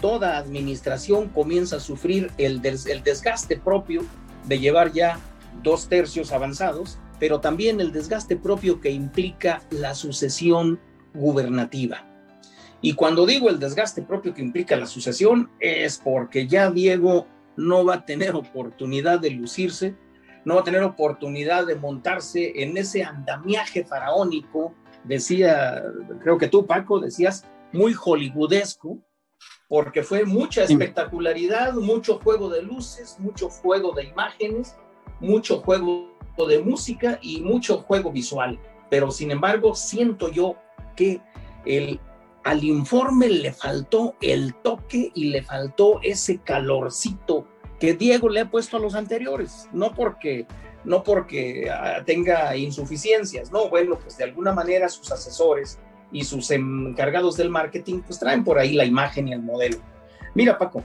toda 0.00 0.38
administración 0.38 1.28
comienza 1.28 1.76
a 1.76 1.80
sufrir 1.80 2.30
el, 2.38 2.60
desgaste 2.62 3.56
propio 3.56 4.02
de 4.46 4.58
llevar 4.58 4.92
ya 4.92 5.18
dos 5.62 5.88
tercios 5.88 6.32
avanzados, 6.32 6.98
pero 7.18 7.40
también 7.40 7.80
el 7.80 7.92
desgaste 7.92 8.36
propio 8.36 8.80
que 8.80 8.90
implica 8.90 9.62
la 9.70 9.94
sucesión 9.94 10.80
gubernativa. 11.14 12.06
Y 12.80 12.94
cuando 12.94 13.26
digo 13.26 13.50
el 13.50 13.58
desgaste 13.58 14.02
propio 14.02 14.32
que 14.32 14.42
implica 14.42 14.76
la 14.76 14.86
sucesión, 14.86 15.50
es 15.60 16.00
porque 16.02 16.46
ya 16.46 16.70
Diego 16.70 17.26
no 17.56 17.84
va 17.84 17.96
a 17.96 18.06
tener 18.06 18.34
oportunidad 18.34 19.20
de 19.20 19.30
lucirse, 19.30 19.94
no 20.46 20.54
va 20.54 20.62
a 20.62 20.64
tener 20.64 20.82
oportunidad 20.82 21.66
de 21.66 21.74
montarse 21.74 22.62
en 22.62 22.78
ese 22.78 23.04
andamiaje 23.04 23.84
faraónico, 23.84 24.74
decía, 25.04 25.82
creo 26.22 26.38
que 26.38 26.48
tú 26.48 26.66
Paco 26.66 27.00
decías, 27.00 27.44
muy 27.72 27.92
hollywoodesco, 27.92 28.98
porque 29.70 30.02
fue 30.02 30.24
mucha 30.24 30.64
espectacularidad, 30.64 31.74
mucho 31.74 32.18
juego 32.18 32.50
de 32.50 32.60
luces, 32.60 33.16
mucho 33.20 33.48
juego 33.48 33.92
de 33.92 34.02
imágenes, 34.02 34.74
mucho 35.20 35.60
juego 35.60 36.10
de 36.48 36.58
música 36.58 37.20
y 37.22 37.40
mucho 37.40 37.78
juego 37.82 38.10
visual. 38.10 38.58
Pero 38.90 39.12
sin 39.12 39.30
embargo, 39.30 39.76
siento 39.76 40.28
yo 40.28 40.56
que 40.96 41.20
el, 41.64 42.00
al 42.42 42.64
informe 42.64 43.28
le 43.28 43.52
faltó 43.52 44.16
el 44.20 44.56
toque 44.56 45.12
y 45.14 45.26
le 45.26 45.40
faltó 45.40 46.00
ese 46.02 46.38
calorcito 46.38 47.46
que 47.78 47.94
Diego 47.94 48.28
le 48.28 48.40
ha 48.40 48.50
puesto 48.50 48.76
a 48.76 48.80
los 48.80 48.96
anteriores, 48.96 49.68
no 49.72 49.94
porque 49.94 50.48
no 50.82 51.04
porque 51.04 51.70
ah, 51.70 52.02
tenga 52.04 52.56
insuficiencias, 52.56 53.52
no, 53.52 53.68
bueno, 53.68 53.98
pues 54.00 54.16
de 54.16 54.24
alguna 54.24 54.52
manera 54.52 54.88
sus 54.88 55.12
asesores 55.12 55.78
y 56.12 56.24
sus 56.24 56.50
encargados 56.50 57.36
del 57.36 57.50
marketing 57.50 58.00
pues 58.00 58.18
traen 58.18 58.44
por 58.44 58.58
ahí 58.58 58.74
la 58.74 58.84
imagen 58.84 59.28
y 59.28 59.32
el 59.32 59.42
modelo. 59.42 59.78
Mira, 60.34 60.58
Paco, 60.58 60.82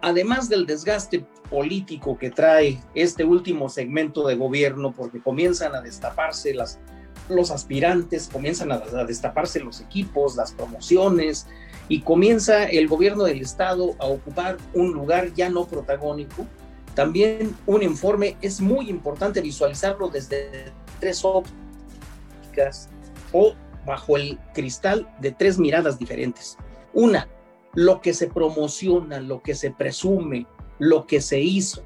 además 0.00 0.48
del 0.48 0.66
desgaste 0.66 1.26
político 1.50 2.18
que 2.18 2.30
trae 2.30 2.80
este 2.94 3.24
último 3.24 3.68
segmento 3.68 4.26
de 4.26 4.36
gobierno, 4.36 4.92
porque 4.92 5.20
comienzan 5.20 5.74
a 5.74 5.80
destaparse 5.80 6.54
los 6.54 7.50
aspirantes, 7.50 8.28
comienzan 8.32 8.72
a, 8.72 8.76
a 8.76 9.04
destaparse 9.04 9.60
los 9.60 9.80
equipos, 9.80 10.36
las 10.36 10.52
promociones, 10.52 11.46
y 11.88 12.02
comienza 12.02 12.64
el 12.64 12.86
gobierno 12.86 13.24
del 13.24 13.40
Estado 13.40 13.94
a 13.98 14.06
ocupar 14.06 14.58
un 14.74 14.92
lugar 14.92 15.32
ya 15.34 15.48
no 15.48 15.66
protagónico. 15.66 16.46
También 16.94 17.56
un 17.66 17.82
informe 17.82 18.36
es 18.42 18.60
muy 18.60 18.90
importante 18.90 19.40
visualizarlo 19.40 20.08
desde 20.08 20.72
tres 21.00 21.24
ópticas 21.24 22.88
o 23.32 23.54
bajo 23.88 24.16
el 24.16 24.38
cristal 24.52 25.08
de 25.18 25.32
tres 25.32 25.58
miradas 25.58 25.98
diferentes. 25.98 26.58
Una, 26.92 27.26
lo 27.74 28.00
que 28.00 28.12
se 28.12 28.28
promociona, 28.28 29.18
lo 29.18 29.42
que 29.42 29.54
se 29.54 29.70
presume, 29.70 30.46
lo 30.78 31.06
que 31.06 31.20
se 31.20 31.40
hizo. 31.40 31.82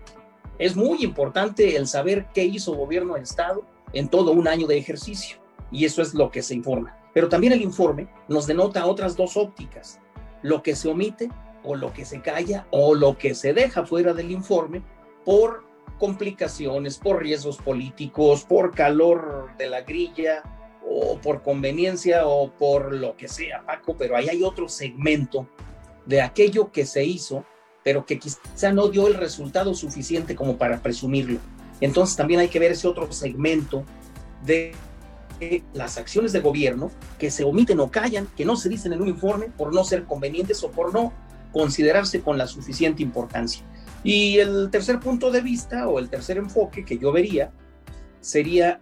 Es 0.59 0.77
muy 0.77 1.03
importante 1.05 1.77
el 1.77 1.87
saber 1.87 2.27
qué 2.35 2.45
hizo 2.45 2.75
gobierno 2.75 3.15
del 3.15 3.23
Estado 3.23 3.65
en 3.93 4.09
todo 4.09 4.33
un 4.33 4.49
año 4.49 4.67
de 4.67 4.77
ejercicio 4.77 5.39
y 5.71 5.85
eso 5.85 6.03
es 6.03 6.13
lo 6.13 6.31
que 6.31 6.43
se 6.43 6.55
informa. 6.55 6.99
Pero 7.15 7.29
también 7.29 7.53
el 7.53 7.63
informe 7.63 8.09
nos 8.29 8.47
denota 8.47 8.87
otras 8.87 9.17
dos 9.17 9.37
ópticas, 9.37 10.01
lo 10.43 10.63
que 10.63 10.75
se 10.75 10.89
omite 10.89 11.31
o 11.63 11.77
lo 11.77 11.93
que 11.93 12.05
se 12.05 12.21
calla 12.21 12.67
o 12.71 12.95
lo 12.95 13.17
que 13.17 13.35
se 13.35 13.55
deja 13.55 13.87
fuera 13.87 14.13
del 14.13 14.33
informe 14.33 14.83
por 15.25 15.65
complicaciones, 16.01 16.99
por 16.99 17.23
riesgos 17.23 17.59
políticos, 17.59 18.45
por 18.45 18.75
calor 18.75 19.51
de 19.57 19.69
la 19.69 19.83
grilla 19.83 20.43
o 20.95 21.19
por 21.19 21.43
conveniencia 21.43 22.27
o 22.27 22.53
por 22.53 22.95
lo 22.95 23.17
que 23.17 23.29
sea, 23.29 23.65
Paco, 23.65 23.97
pero 23.97 24.17
ahí 24.17 24.29
hay 24.29 24.43
otro 24.43 24.69
segmento 24.69 25.49
de 26.07 26.21
aquello 26.21 26.71
que 26.71 26.85
se 26.85 27.05
hizo, 27.05 27.45
pero 27.83 28.05
que 28.05 28.19
quizá 28.19 28.73
no 28.73 28.89
dio 28.89 29.07
el 29.07 29.15
resultado 29.15 29.75
suficiente 29.75 30.37
como 30.37 30.59
para 30.59 30.83
presumirlo. 30.83 31.39
Entonces 31.81 32.17
también 32.17 32.41
hay 32.41 32.49
que 32.49 32.59
ver 32.59 32.73
ese 32.73 32.87
otro 32.87 33.11
segmento 33.11 33.85
de 34.45 34.75
las 35.73 35.99
acciones 35.99 36.33
de 36.33 36.41
gobierno 36.41 36.91
que 37.19 37.31
se 37.31 37.43
omiten 37.43 37.81
o 37.81 37.91
callan, 37.91 38.29
que 38.37 38.45
no 38.45 38.57
se 38.57 38.69
dicen 38.69 38.93
en 38.93 39.03
un 39.03 39.09
informe 39.09 39.47
por 39.47 39.75
no 39.75 39.85
ser 39.85 40.05
convenientes 40.05 40.63
o 40.63 40.71
por 40.71 40.93
no 40.93 41.13
considerarse 41.53 42.21
con 42.21 42.39
la 42.39 42.47
suficiente 42.47 43.03
importancia. 43.03 43.65
Y 44.05 44.39
el 44.39 44.71
tercer 44.71 45.01
punto 45.01 45.31
de 45.31 45.41
vista 45.41 45.89
o 45.89 45.99
el 45.99 46.09
tercer 46.09 46.37
enfoque 46.37 46.85
que 46.85 46.99
yo 46.99 47.13
vería 47.13 47.53
sería 48.21 48.81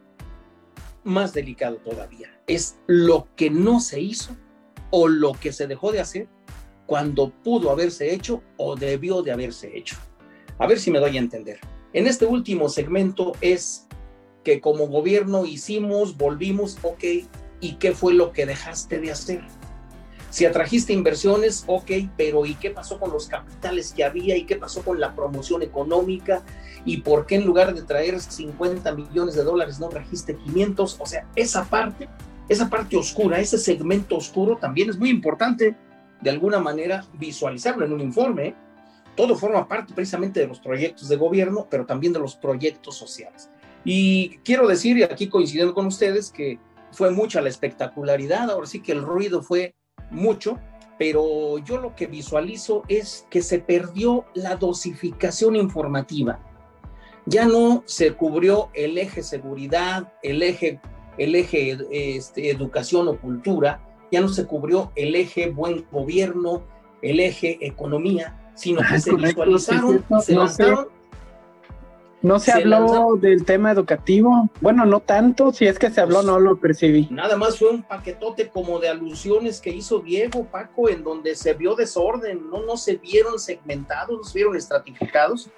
más 1.04 1.32
delicado 1.32 1.76
todavía. 1.76 2.28
Es 2.46 2.78
lo 2.86 3.28
que 3.36 3.50
no 3.50 3.80
se 3.80 4.00
hizo 4.00 4.36
o 4.90 5.08
lo 5.08 5.32
que 5.32 5.52
se 5.52 5.66
dejó 5.66 5.92
de 5.92 6.00
hacer 6.00 6.28
cuando 6.86 7.30
pudo 7.30 7.70
haberse 7.70 8.12
hecho 8.12 8.42
o 8.56 8.76
debió 8.76 9.22
de 9.22 9.32
haberse 9.32 9.76
hecho. 9.76 9.96
A 10.58 10.66
ver 10.66 10.78
si 10.78 10.90
me 10.90 10.98
doy 10.98 11.16
a 11.16 11.20
entender. 11.20 11.60
En 11.92 12.06
este 12.06 12.26
último 12.26 12.68
segmento 12.68 13.32
es 13.40 13.86
que 14.44 14.60
como 14.60 14.88
gobierno 14.88 15.44
hicimos, 15.44 16.16
volvimos, 16.16 16.78
ok, 16.82 17.04
¿y 17.60 17.74
qué 17.74 17.92
fue 17.92 18.14
lo 18.14 18.32
que 18.32 18.46
dejaste 18.46 18.98
de 18.98 19.12
hacer? 19.12 19.44
Si 20.30 20.46
atrajiste 20.46 20.92
inversiones, 20.92 21.64
ok, 21.66 21.90
pero 22.16 22.46
¿y 22.46 22.54
qué 22.54 22.70
pasó 22.70 23.00
con 23.00 23.10
los 23.10 23.26
capitales 23.26 23.92
que 23.92 24.04
había? 24.04 24.36
¿Y 24.36 24.44
qué 24.44 24.56
pasó 24.56 24.82
con 24.82 25.00
la 25.00 25.14
promoción 25.14 25.62
económica? 25.62 26.42
¿Y 26.84 26.98
por 26.98 27.26
qué 27.26 27.34
en 27.34 27.44
lugar 27.44 27.74
de 27.74 27.82
traer 27.82 28.20
50 28.20 28.94
millones 28.94 29.34
de 29.34 29.42
dólares 29.42 29.80
no 29.80 29.88
trajiste 29.88 30.36
500? 30.36 30.98
O 31.00 31.06
sea, 31.06 31.26
esa 31.34 31.64
parte, 31.64 32.08
esa 32.48 32.70
parte 32.70 32.96
oscura, 32.96 33.40
ese 33.40 33.58
segmento 33.58 34.16
oscuro 34.16 34.56
también 34.56 34.88
es 34.88 34.98
muy 34.98 35.10
importante 35.10 35.76
de 36.20 36.30
alguna 36.30 36.60
manera 36.60 37.04
visualizarlo 37.14 37.84
en 37.84 37.92
un 37.92 38.00
informe. 38.00 38.46
¿eh? 38.48 38.54
Todo 39.16 39.34
forma 39.34 39.66
parte 39.66 39.92
precisamente 39.94 40.38
de 40.38 40.46
los 40.46 40.60
proyectos 40.60 41.08
de 41.08 41.16
gobierno, 41.16 41.66
pero 41.68 41.86
también 41.86 42.12
de 42.12 42.20
los 42.20 42.36
proyectos 42.36 42.96
sociales. 42.96 43.50
Y 43.84 44.38
quiero 44.44 44.68
decir, 44.68 44.96
y 44.96 45.02
aquí 45.02 45.28
coincidiendo 45.28 45.74
con 45.74 45.86
ustedes, 45.86 46.30
que 46.30 46.60
fue 46.92 47.10
mucha 47.10 47.40
la 47.40 47.48
espectacularidad, 47.48 48.48
ahora 48.50 48.66
sí 48.66 48.80
que 48.80 48.92
el 48.92 49.02
ruido 49.02 49.42
fue 49.42 49.74
mucho, 50.10 50.58
pero 50.98 51.58
yo 51.58 51.78
lo 51.78 51.94
que 51.94 52.06
visualizo 52.06 52.82
es 52.88 53.26
que 53.30 53.42
se 53.42 53.58
perdió 53.58 54.26
la 54.34 54.56
dosificación 54.56 55.56
informativa. 55.56 56.38
Ya 57.26 57.46
no 57.46 57.82
se 57.86 58.12
cubrió 58.12 58.70
el 58.74 58.98
eje 58.98 59.22
seguridad, 59.22 60.12
el 60.22 60.42
eje, 60.42 60.80
el 61.16 61.34
eje 61.34 61.78
este, 61.90 62.50
educación 62.50 63.08
o 63.08 63.18
cultura, 63.18 63.80
ya 64.12 64.20
no 64.20 64.28
se 64.28 64.46
cubrió 64.46 64.92
el 64.96 65.14
eje 65.14 65.50
buen 65.50 65.86
gobierno, 65.90 66.62
el 67.02 67.20
eje 67.20 67.58
economía, 67.60 68.52
sino 68.54 68.80
que 68.86 69.00
se 69.00 69.14
visualizaron, 69.14 70.04
se 70.20 70.34
lanzaron 70.34 70.99
¿No 72.22 72.38
se, 72.38 72.52
habló 72.52 73.16
del 73.16 73.44
tema 73.46 73.72
educativo? 73.72 74.50
Bueno, 74.60 74.84
no 74.84 75.00
tanto, 75.00 75.52
si 75.52 75.66
es 75.66 75.78
que 75.78 75.90
se 75.90 76.02
habló, 76.02 76.16
pues, 76.16 76.26
no 76.26 76.38
lo 76.38 76.56
percibí. 76.60 77.08
Nada 77.10 77.36
más 77.36 77.58
fue 77.58 77.70
un 77.70 77.82
paquetote 77.82 78.48
como 78.48 78.78
de 78.78 78.90
alusiones 78.90 79.60
que 79.60 79.70
hizo 79.70 80.00
Diego, 80.00 80.44
Paco, 80.44 80.90
en 80.90 81.02
donde 81.02 81.34
se 81.34 81.54
vio 81.54 81.74
desorden, 81.74 82.50
no, 82.50 82.62
no 82.66 82.76
se 82.76 82.96
vieron 82.96 83.38
segmentados, 83.38 84.18
no 84.18 84.24
se 84.24 84.38
vieron 84.38 84.54
estratificados. 84.54 85.48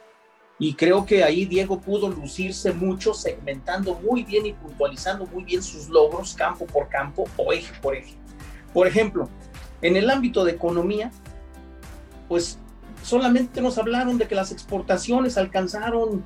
Y 0.58 0.74
creo 0.74 1.04
que 1.04 1.24
ahí 1.24 1.46
Diego 1.46 1.80
pudo 1.80 2.08
lucirse 2.08 2.72
mucho, 2.72 3.12
segmentando 3.14 3.94
muy 3.96 4.22
bien 4.22 4.46
y 4.46 4.52
puntualizando 4.52 5.26
muy 5.26 5.42
bien 5.42 5.62
sus 5.62 5.88
logros 5.88 6.34
campo 6.34 6.66
por 6.66 6.88
campo 6.88 7.24
o 7.36 7.52
eje 7.52 7.72
por 7.80 7.96
eje. 7.96 8.14
Por 8.72 8.86
ejemplo, 8.86 9.28
en 9.80 9.96
el 9.96 10.08
ámbito 10.08 10.44
de 10.44 10.52
economía, 10.52 11.10
pues 12.28 12.58
solamente 13.02 13.60
nos 13.60 13.78
hablaron 13.78 14.18
de 14.18 14.28
que 14.28 14.36
las 14.36 14.52
exportaciones 14.52 15.36
alcanzaron 15.36 16.24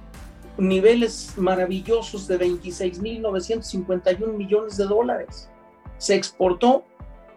niveles 0.58 1.34
maravillosos 1.36 2.26
de 2.28 2.38
26.951 2.38 4.32
millones 4.32 4.76
de 4.76 4.84
dólares. 4.84 5.50
Se 5.98 6.14
exportó 6.14 6.84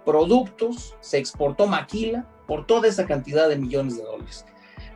productos, 0.06 0.96
se 1.02 1.18
exportó 1.18 1.68
maquila 1.68 2.28
por 2.48 2.66
toda 2.66 2.88
esa 2.88 3.06
cantidad 3.06 3.48
de 3.50 3.58
millones 3.58 3.98
de 3.98 4.04
dólares. 4.04 4.46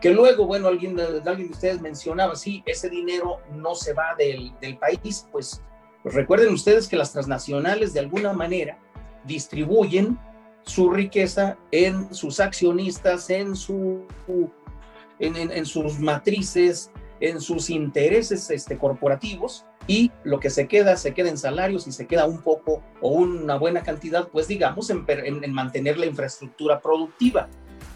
Que 0.01 0.09
luego, 0.11 0.45
bueno, 0.45 0.67
alguien 0.67 0.95
de, 0.95 1.21
alguien 1.25 1.47
de 1.47 1.53
ustedes 1.53 1.81
mencionaba, 1.81 2.35
sí, 2.35 2.63
ese 2.65 2.89
dinero 2.89 3.39
no 3.53 3.75
se 3.75 3.93
va 3.93 4.15
del, 4.17 4.53
del 4.59 4.77
país, 4.77 5.27
pues, 5.31 5.61
pues 6.01 6.15
recuerden 6.15 6.53
ustedes 6.53 6.87
que 6.87 6.97
las 6.97 7.13
transnacionales 7.13 7.93
de 7.93 8.01
alguna 8.01 8.33
manera 8.33 8.77
distribuyen 9.23 10.17
su 10.65 10.89
riqueza 10.89 11.57
en 11.71 12.13
sus 12.13 12.39
accionistas, 12.39 13.29
en, 13.29 13.55
su, 13.55 14.05
en, 15.19 15.65
sus 15.65 15.99
matrices, 15.99 16.91
en 17.23 17.39
sus 17.39 17.69
intereses 17.69 18.49
este, 18.49 18.77
corporativos 18.77 19.65
y 19.87 20.11
lo 20.25 20.41
que 20.41 20.49
se 20.49 20.67
queda, 20.67 20.97
se 20.97 21.13
queda 21.13 21.29
en 21.29 21.37
salarios 21.37 21.87
y 21.87 21.93
se 21.93 22.05
queda 22.05 22.25
un 22.25 22.41
poco 22.41 22.83
o 22.99 23.11
una 23.11 23.55
buena 23.55 23.81
cantidad, 23.81 24.27
pues 24.27 24.49
digamos, 24.49 24.89
en, 24.89 25.05
en 25.07 25.53
mantener 25.53 25.97
la 25.97 26.05
infraestructura 26.05 26.81
productiva. 26.81 27.47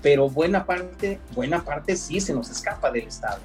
Pero 0.02 0.30
buena 0.30 0.66
parte, 0.66 1.20
buena 1.36 1.62
parte 1.62 1.98
sí 1.98 2.22
se 2.22 2.34
nos 2.34 2.50
escapa 2.50 2.90
del 2.90 3.08
Estado. 3.08 3.40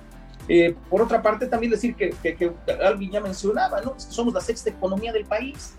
Eh, 0.47 0.77
por 0.89 1.03
otra 1.03 1.21
parte, 1.21 1.47
también 1.47 1.73
decir 1.73 1.97
que, 1.97 2.11
que, 2.11 2.37
que 2.37 2.53
alguien 2.85 3.11
ya 3.11 3.21
mencionaba, 3.21 3.81
¿no? 3.81 3.95
somos 3.99 4.33
la 4.33 4.41
sexta 4.41 4.71
economía 4.71 5.13
del 5.13 5.25
país. 5.25 5.75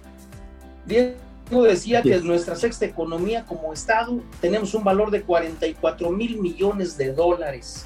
Diego 0.85 1.63
decía 1.63 2.01
que 2.01 2.19
nuestra 2.19 2.57
sexta 2.57 2.83
economía 2.83 3.45
como 3.45 3.71
Estado 3.71 4.19
tenemos 4.41 4.73
un 4.73 4.83
valor 4.83 5.11
de 5.11 5.23
44 5.23 6.09
mil 6.11 6.41
millones 6.41 6.97
de 6.97 7.13
dólares 7.13 7.85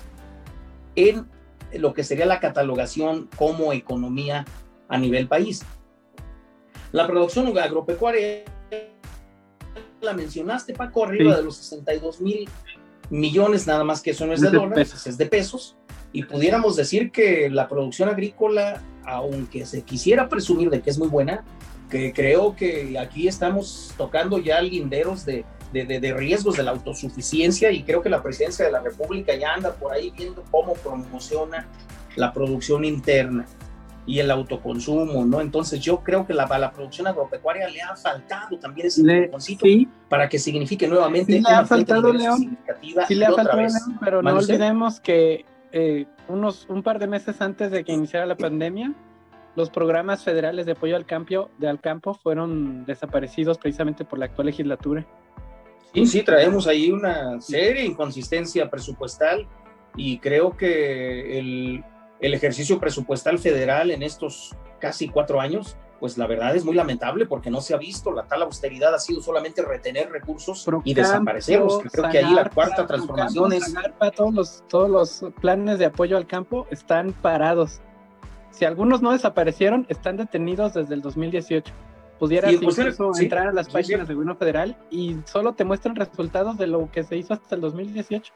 en 0.95 1.27
lo 1.74 1.93
que 1.93 2.03
sería 2.03 2.25
la 2.25 2.39
catalogación 2.39 3.29
como 3.36 3.74
economía 3.74 4.45
a 4.88 4.97
nivel 4.97 5.27
país. 5.27 5.63
La 6.91 7.05
producción 7.07 7.55
agropecuaria, 7.57 8.43
la 10.01 10.13
mencionaste, 10.13 10.74
Paco, 10.74 11.05
arriba 11.05 11.36
de 11.36 11.43
los 11.43 11.57
62 11.57 12.21
mil 12.21 12.50
millones, 13.09 13.67
nada 13.67 13.83
más 13.83 14.01
que 14.01 14.12
eso 14.12 14.25
no 14.25 14.33
es 14.33 14.41
de, 14.41 14.50
dólares, 14.50 15.05
es 15.05 15.17
de 15.17 15.25
pesos. 15.25 15.75
Y 16.13 16.24
pudiéramos 16.24 16.75
decir 16.75 17.12
que 17.12 17.50
la 17.50 17.67
producción 17.67 18.09
agrícola, 18.09 18.81
aunque 19.05 19.65
se 19.65 19.81
quisiera 19.81 20.29
presumir 20.29 20.69
de 20.69 20.81
que 20.81 20.89
es 20.89 20.97
muy 20.97 21.09
buena, 21.09 21.43
que 21.89 22.13
creo 22.13 22.55
que 22.55 22.97
aquí 22.97 23.27
estamos 23.27 23.93
tocando 23.97 24.39
ya 24.39 24.62
linderos 24.62 25.25
de, 25.25 25.45
de, 25.71 25.86
de, 25.86 26.13
riesgos 26.13 26.57
de 26.57 26.63
la 26.63 26.71
autosuficiencia 26.71 27.71
y 27.71 27.83
creo 27.83 28.01
que 28.01 28.09
la 28.09 28.24
presidencia 28.24 28.65
de 28.65 28.71
la 28.71 28.79
República 28.79 29.36
ya 29.36 29.53
anda 29.53 29.74
por 29.74 29.93
ahí 29.93 30.12
viendo 30.12 30.43
cómo 30.50 30.74
promociona 30.74 31.67
la 32.15 32.33
producción 32.33 32.86
interna 32.86 33.45
y 34.05 34.19
el 34.19 34.31
autoconsumo, 34.31 35.25
¿no? 35.25 35.41
Entonces 35.41 35.81
yo 35.81 36.00
creo 36.00 36.25
que 36.25 36.33
la, 36.33 36.43
a 36.43 36.57
la 36.57 36.71
producción 36.71 37.07
agropecuaria 37.07 37.67
le 37.67 37.81
ha 37.81 37.95
faltado 37.95 38.57
también 38.57 38.88
ese 38.88 39.03
le, 39.03 39.29
para 40.07 40.29
que 40.29 40.39
signifique 40.39 40.88
nuevamente 40.88 41.33
sí 41.33 41.43
le 41.45 41.53
ha 41.53 41.65
faltado 41.65 42.13
León, 42.13 42.57
sí 43.07 43.15
le 43.15 43.25
ha 43.25 43.33
faltado 43.33 43.57
León, 43.57 44.00
pero 44.00 44.21
no 44.21 44.38
olvidemos 44.38 45.01
que 45.01 45.45
eh, 45.74 46.05
unos 46.29 46.65
un 46.69 46.83
par 46.83 47.00
de 47.00 47.07
meses 47.07 47.41
antes 47.41 47.69
de 47.69 47.83
que 47.83 47.91
iniciara 47.91 48.25
la 48.25 48.38
pandemia 48.38 48.93
los 49.57 49.71
programas 49.71 50.24
federales 50.24 50.67
de 50.67 50.74
apoyo 50.74 50.95
al 50.95 51.07
campo, 51.07 51.50
de 51.57 51.67
al 51.67 51.81
campo 51.81 52.13
fueron 52.13 52.86
desaparecidos 52.86 53.57
precisamente 53.57 54.05
por 54.05 54.19
la 54.19 54.25
actual 54.25 54.45
legislatura. 54.45 55.03
Sí, 55.94 56.06
sí, 56.06 56.24
traemos 56.24 56.67
ahí 56.67 56.91
una 56.91 57.39
seria 57.41 57.84
inconsistencia 57.84 58.70
presupuestal 58.70 59.48
y 59.96 60.20
creo 60.20 60.56
que 60.56 61.39
el, 61.39 61.84
el 62.20 62.34
ejercicio 62.34 62.79
presupuestal 62.79 63.39
federal 63.39 63.91
en 63.91 64.03
estos 64.03 64.56
casi 64.79 65.10
cuatro 65.10 65.41
años, 65.41 65.75
pues 66.00 66.17
la 66.17 66.27
verdad 66.27 66.56
es 66.56 66.63
muy 66.63 66.75
lamentable 66.75 67.25
porque 67.25 67.50
no 67.50 67.62
se 67.62 67.74
ha 67.74 67.77
visto, 67.77 68.12
la 68.12 68.27
tal 68.27 68.44
austeridad 68.44 68.94
ha 68.94 69.00
sido 69.00 69.22
solamente 69.22 69.63
retener 69.63 70.12
recursos 70.12 70.67
y 70.84 70.94
desaparecerlos. 70.94 71.79
Creo 71.91 72.10
que 72.10 72.20
ahí 72.20 72.34
la 72.34 72.50
cuarta 72.50 72.86
transformación 72.86 73.53
es... 73.53 73.74
todos, 74.15 74.34
los, 74.34 74.63
todos 74.67 74.89
los 74.89 75.34
planes 75.41 75.79
de 75.79 75.86
apoyo 75.86 76.17
al 76.17 76.27
campo 76.27 76.67
están 76.70 77.14
parados 77.14 77.81
si 78.57 78.66
algunos 78.66 79.03
no 79.03 79.11
desaparecieron, 79.11 79.85
están 79.88 80.18
detenidos 80.18 80.74
desde 80.74 80.96
el 80.96 81.01
2018. 81.01 81.72
Pudieras 82.20 82.53
incluso 82.53 83.12
entrar 83.20 83.48
a 83.48 83.53
las 83.53 83.70
páginas 83.70 84.08
del 84.08 84.18
gobierno 84.18 84.36
federal 84.36 84.77
y 84.90 85.18
solo 85.25 85.53
te 85.53 85.64
muestran 85.64 85.96
resultados 85.96 86.58
de 86.58 86.68
lo 86.68 86.90
que 86.92 87.03
se 87.03 87.18
hizo 87.18 87.34
hasta 87.34 87.56
el 87.56 87.62
2018. 87.62 88.34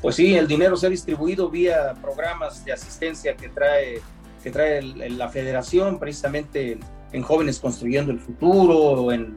Pues 0.00 0.16
sí, 0.16 0.34
el 0.34 0.46
dinero 0.48 0.76
se 0.76 0.86
ha 0.86 0.90
distribuido 0.90 1.50
vía 1.50 1.94
programas 2.00 2.64
de 2.64 2.72
asistencia 2.72 3.36
que 3.36 3.50
trae, 3.50 4.00
que 4.42 4.50
trae 4.50 4.80
la 4.82 5.28
federación, 5.28 5.98
precisamente 5.98 6.78
en 7.12 7.22
Jóvenes 7.22 7.58
Construyendo 7.58 8.10
el 8.10 8.18
Futuro, 8.18 9.12
en 9.12 9.36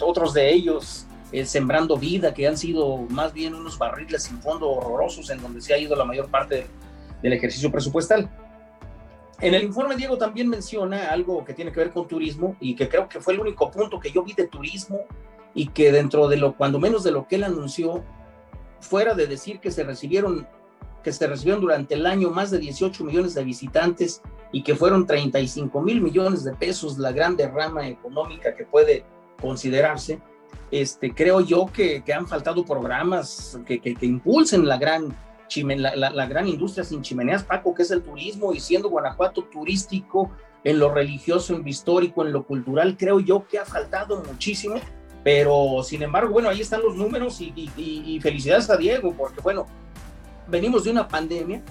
otros 0.00 0.32
de 0.32 0.52
ellos, 0.52 1.06
eh, 1.32 1.44
Sembrando 1.44 1.98
Vida, 1.98 2.32
que 2.32 2.48
han 2.48 2.56
sido 2.56 2.98
más 3.10 3.34
bien 3.34 3.54
unos 3.54 3.76
barriles 3.76 4.22
sin 4.22 4.40
fondo 4.40 4.70
horrorosos 4.70 5.28
en 5.28 5.42
donde 5.42 5.60
se 5.60 5.74
ha 5.74 5.78
ido 5.78 5.94
la 5.96 6.04
mayor 6.04 6.30
parte 6.30 6.66
del 7.22 7.32
ejercicio 7.34 7.70
presupuestal. 7.70 8.30
En 9.40 9.54
el 9.54 9.64
informe 9.64 9.96
Diego 9.96 10.18
también 10.18 10.48
menciona 10.48 11.10
algo 11.10 11.44
que 11.44 11.54
tiene 11.54 11.72
que 11.72 11.80
ver 11.80 11.90
con 11.92 12.06
turismo 12.06 12.56
y 12.60 12.74
que 12.76 12.90
creo 12.90 13.08
que 13.08 13.20
fue 13.20 13.32
el 13.32 13.40
único 13.40 13.70
punto 13.70 13.98
que 13.98 14.10
yo 14.10 14.22
vi 14.22 14.34
de 14.34 14.46
turismo 14.46 15.06
y 15.54 15.68
que 15.68 15.90
dentro 15.92 16.28
de 16.28 16.36
lo, 16.36 16.54
cuando 16.56 16.78
menos 16.78 17.04
de 17.04 17.10
lo 17.10 17.26
que 17.26 17.36
él 17.36 17.44
anunció, 17.44 18.04
fuera 18.80 19.14
de 19.14 19.26
decir 19.26 19.58
que 19.60 19.70
se 19.70 19.82
recibieron, 19.82 20.46
que 21.02 21.12
se 21.12 21.26
recibieron 21.26 21.62
durante 21.62 21.94
el 21.94 22.04
año 22.04 22.30
más 22.30 22.50
de 22.50 22.58
18 22.58 23.02
millones 23.02 23.32
de 23.32 23.42
visitantes 23.42 24.20
y 24.52 24.62
que 24.62 24.74
fueron 24.74 25.06
35 25.06 25.80
mil 25.80 26.02
millones 26.02 26.44
de 26.44 26.52
pesos 26.52 26.98
la 26.98 27.12
gran 27.12 27.34
derrama 27.34 27.88
económica 27.88 28.54
que 28.54 28.64
puede 28.64 29.04
considerarse, 29.40 30.20
este, 30.70 31.14
creo 31.14 31.40
yo 31.40 31.66
que, 31.72 32.02
que 32.02 32.12
han 32.12 32.28
faltado 32.28 32.64
programas 32.64 33.58
que, 33.66 33.80
que, 33.80 33.94
que 33.94 34.06
impulsen 34.06 34.66
la 34.66 34.76
gran 34.76 35.16
la, 35.56 36.26
gran 36.26 36.48
industria 36.48 36.84
sin 36.84 37.02
chimeneas, 37.02 37.42
Paco, 37.44 37.74
que 37.74 37.82
es 37.82 37.90
el 37.90 38.02
turismo, 38.02 38.52
y 38.52 38.60
siendo 38.60 38.88
Guanajuato 38.88 39.44
turístico 39.44 40.30
en 40.64 40.78
lo 40.78 40.92
religioso, 40.92 41.54
en 41.54 41.62
lo 41.62 41.68
histórico, 41.68 42.24
en 42.24 42.32
lo 42.32 42.44
cultural, 42.44 42.96
creo 42.96 43.20
yo 43.20 43.46
que 43.46 43.58
ha 43.58 43.64
faltado 43.64 44.22
muchísimo, 44.22 44.76
pero 45.24 45.82
sin 45.82 46.02
embargo, 46.02 46.32
bueno, 46.32 46.48
ahí 46.48 46.60
están 46.60 46.82
los 46.82 46.96
números 46.96 47.40
y, 47.40 48.20
felicidades 48.22 48.70
a 48.70 48.76
Diego, 48.76 49.14
porque 49.16 49.40
bueno, 49.40 49.66
venimos 50.48 50.84
de 50.84 50.90
una 50.90 51.08
pandemia 51.08 51.62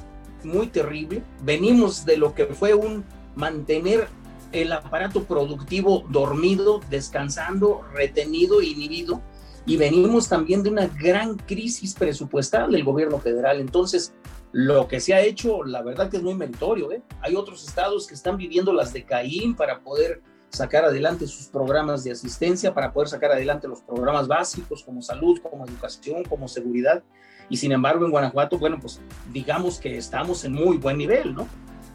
muy 0.43 0.67
terrible, 0.67 1.23
venimos 1.43 2.05
de 2.05 2.17
lo 2.17 2.33
que 2.33 2.47
fue 2.47 2.73
un 2.73 3.03
mantener 3.35 4.07
el 4.51 4.71
aparato 4.71 5.23
productivo 5.23 6.05
dormido, 6.09 6.81
descansando, 6.89 7.83
retenido, 7.93 8.61
inhibido, 8.61 9.21
y 9.69 9.77
venimos 9.77 10.27
también 10.27 10.63
de 10.63 10.71
una 10.71 10.87
gran 10.87 11.37
crisis 11.37 11.93
presupuestal 11.93 12.71
del 12.71 12.83
gobierno 12.83 13.19
federal. 13.19 13.59
Entonces, 13.59 14.15
lo 14.51 14.87
que 14.87 14.99
se 14.99 15.13
ha 15.13 15.21
hecho, 15.21 15.63
la 15.63 15.83
verdad 15.83 16.09
que 16.09 16.17
es 16.17 16.23
muy 16.23 16.33
meritorio. 16.33 16.91
¿eh? 16.91 17.03
Hay 17.21 17.35
otros 17.35 17.63
estados 17.67 18.07
que 18.07 18.15
están 18.15 18.35
viviendo 18.35 18.73
las 18.73 18.93
de 18.93 19.05
Caín 19.05 19.55
para 19.55 19.81
poder 19.81 20.23
sacar 20.49 20.85
adelante 20.85 21.27
sus 21.27 21.45
programas 21.49 22.03
de 22.03 22.11
asistencia, 22.11 22.73
para 22.73 22.91
poder 22.91 23.09
sacar 23.09 23.31
adelante 23.31 23.67
los 23.67 23.81
programas 23.81 24.27
básicos 24.27 24.83
como 24.83 25.03
salud, 25.03 25.39
como 25.39 25.67
educación, 25.67 26.23
como 26.23 26.47
seguridad. 26.47 27.03
Y 27.47 27.57
sin 27.57 27.71
embargo, 27.71 28.05
en 28.05 28.09
Guanajuato, 28.09 28.57
bueno, 28.57 28.79
pues 28.81 28.99
digamos 29.31 29.77
que 29.77 29.99
estamos 29.99 30.45
en 30.45 30.53
muy 30.53 30.77
buen 30.77 30.97
nivel, 30.97 31.35
¿no? 31.35 31.47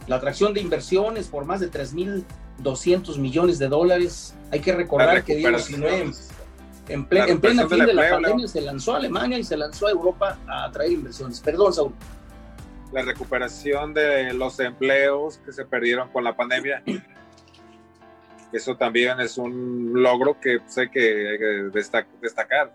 La 0.06 0.16
atracción 0.16 0.54
de 0.54 0.60
inversiones 0.60 1.26
por 1.26 1.44
más 1.44 1.58
de 1.58 1.72
3.200 1.72 3.18
millones 3.18 3.58
de 3.58 3.66
dólares. 3.66 4.36
Hay 4.52 4.60
que 4.60 4.70
recordar 4.70 5.24
que 5.24 5.42
Sinue 6.86 7.30
en, 7.30 7.40
plena 7.40 7.68
fin 7.68 7.86
de 7.86 7.94
la 7.94 8.10
pandemia 8.10 8.48
se 8.48 8.60
lanzó 8.60 8.94
a 8.94 8.96
Alemania 8.98 9.38
y 9.38 9.44
se 9.44 9.56
lanzó 9.56 9.86
a 9.86 9.90
Europa 9.90 10.38
a 10.46 10.64
atraer 10.64 10.92
inversiones. 10.92 11.40
Perdón, 11.40 11.72
Saúl. 11.72 11.94
La 12.92 13.02
recuperación 13.02 13.94
de 13.94 14.32
los 14.34 14.60
empleos 14.60 15.38
que 15.38 15.52
se 15.52 15.64
perdieron 15.64 16.10
con 16.10 16.24
la 16.24 16.36
pandemia. 16.36 16.82
Eso 18.52 18.76
también 18.76 19.18
es 19.20 19.36
un 19.36 19.92
logro 19.94 20.38
que 20.40 20.60
sé 20.66 20.88
que 20.90 21.30
hay 21.30 21.38
que 21.38 22.06
destacar. 22.22 22.72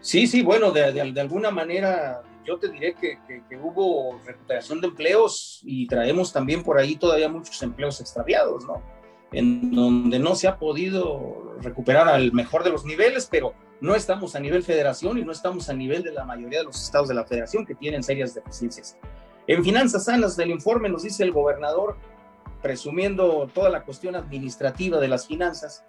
Sí, 0.00 0.28
sí, 0.28 0.42
bueno, 0.42 0.70
de, 0.70 0.92
de, 0.92 1.20
alguna 1.20 1.50
manera 1.50 2.22
yo 2.44 2.56
te 2.58 2.68
diré 2.68 2.94
que, 2.94 3.18
que, 3.26 3.56
hubo 3.56 4.20
recuperación 4.24 4.80
de 4.80 4.86
empleos 4.86 5.60
y 5.64 5.88
traemos 5.88 6.32
también 6.32 6.62
por 6.62 6.78
ahí 6.78 6.94
todavía 6.94 7.28
muchos 7.28 7.60
empleos 7.62 8.00
extraviados, 8.00 8.64
¿no? 8.64 8.80
En 9.32 9.74
donde 9.74 10.18
no 10.18 10.34
se 10.34 10.48
ha 10.48 10.58
podido 10.58 11.56
recuperar 11.60 12.08
al 12.08 12.32
mejor 12.32 12.64
de 12.64 12.70
los 12.70 12.84
niveles, 12.84 13.28
pero 13.30 13.54
no 13.80 13.94
estamos 13.94 14.34
a 14.36 14.40
nivel 14.40 14.62
federación 14.62 15.18
y 15.18 15.24
no 15.24 15.32
estamos 15.32 15.68
a 15.68 15.74
nivel 15.74 16.02
de 16.02 16.12
la 16.12 16.24
mayoría 16.24 16.60
de 16.60 16.64
los 16.64 16.82
estados 16.82 17.08
de 17.08 17.14
la 17.14 17.24
federación 17.24 17.66
que 17.66 17.74
tienen 17.74 18.02
serias 18.02 18.34
deficiencias. 18.34 18.96
En 19.46 19.62
finanzas 19.62 20.04
sanas 20.04 20.36
del 20.36 20.50
informe 20.50 20.88
nos 20.88 21.02
dice 21.02 21.22
el 21.22 21.32
gobernador, 21.32 21.96
presumiendo 22.62 23.48
toda 23.52 23.70
la 23.70 23.84
cuestión 23.84 24.16
administrativa 24.16 24.98
de 24.98 25.08
las 25.08 25.26
finanzas, 25.26 25.84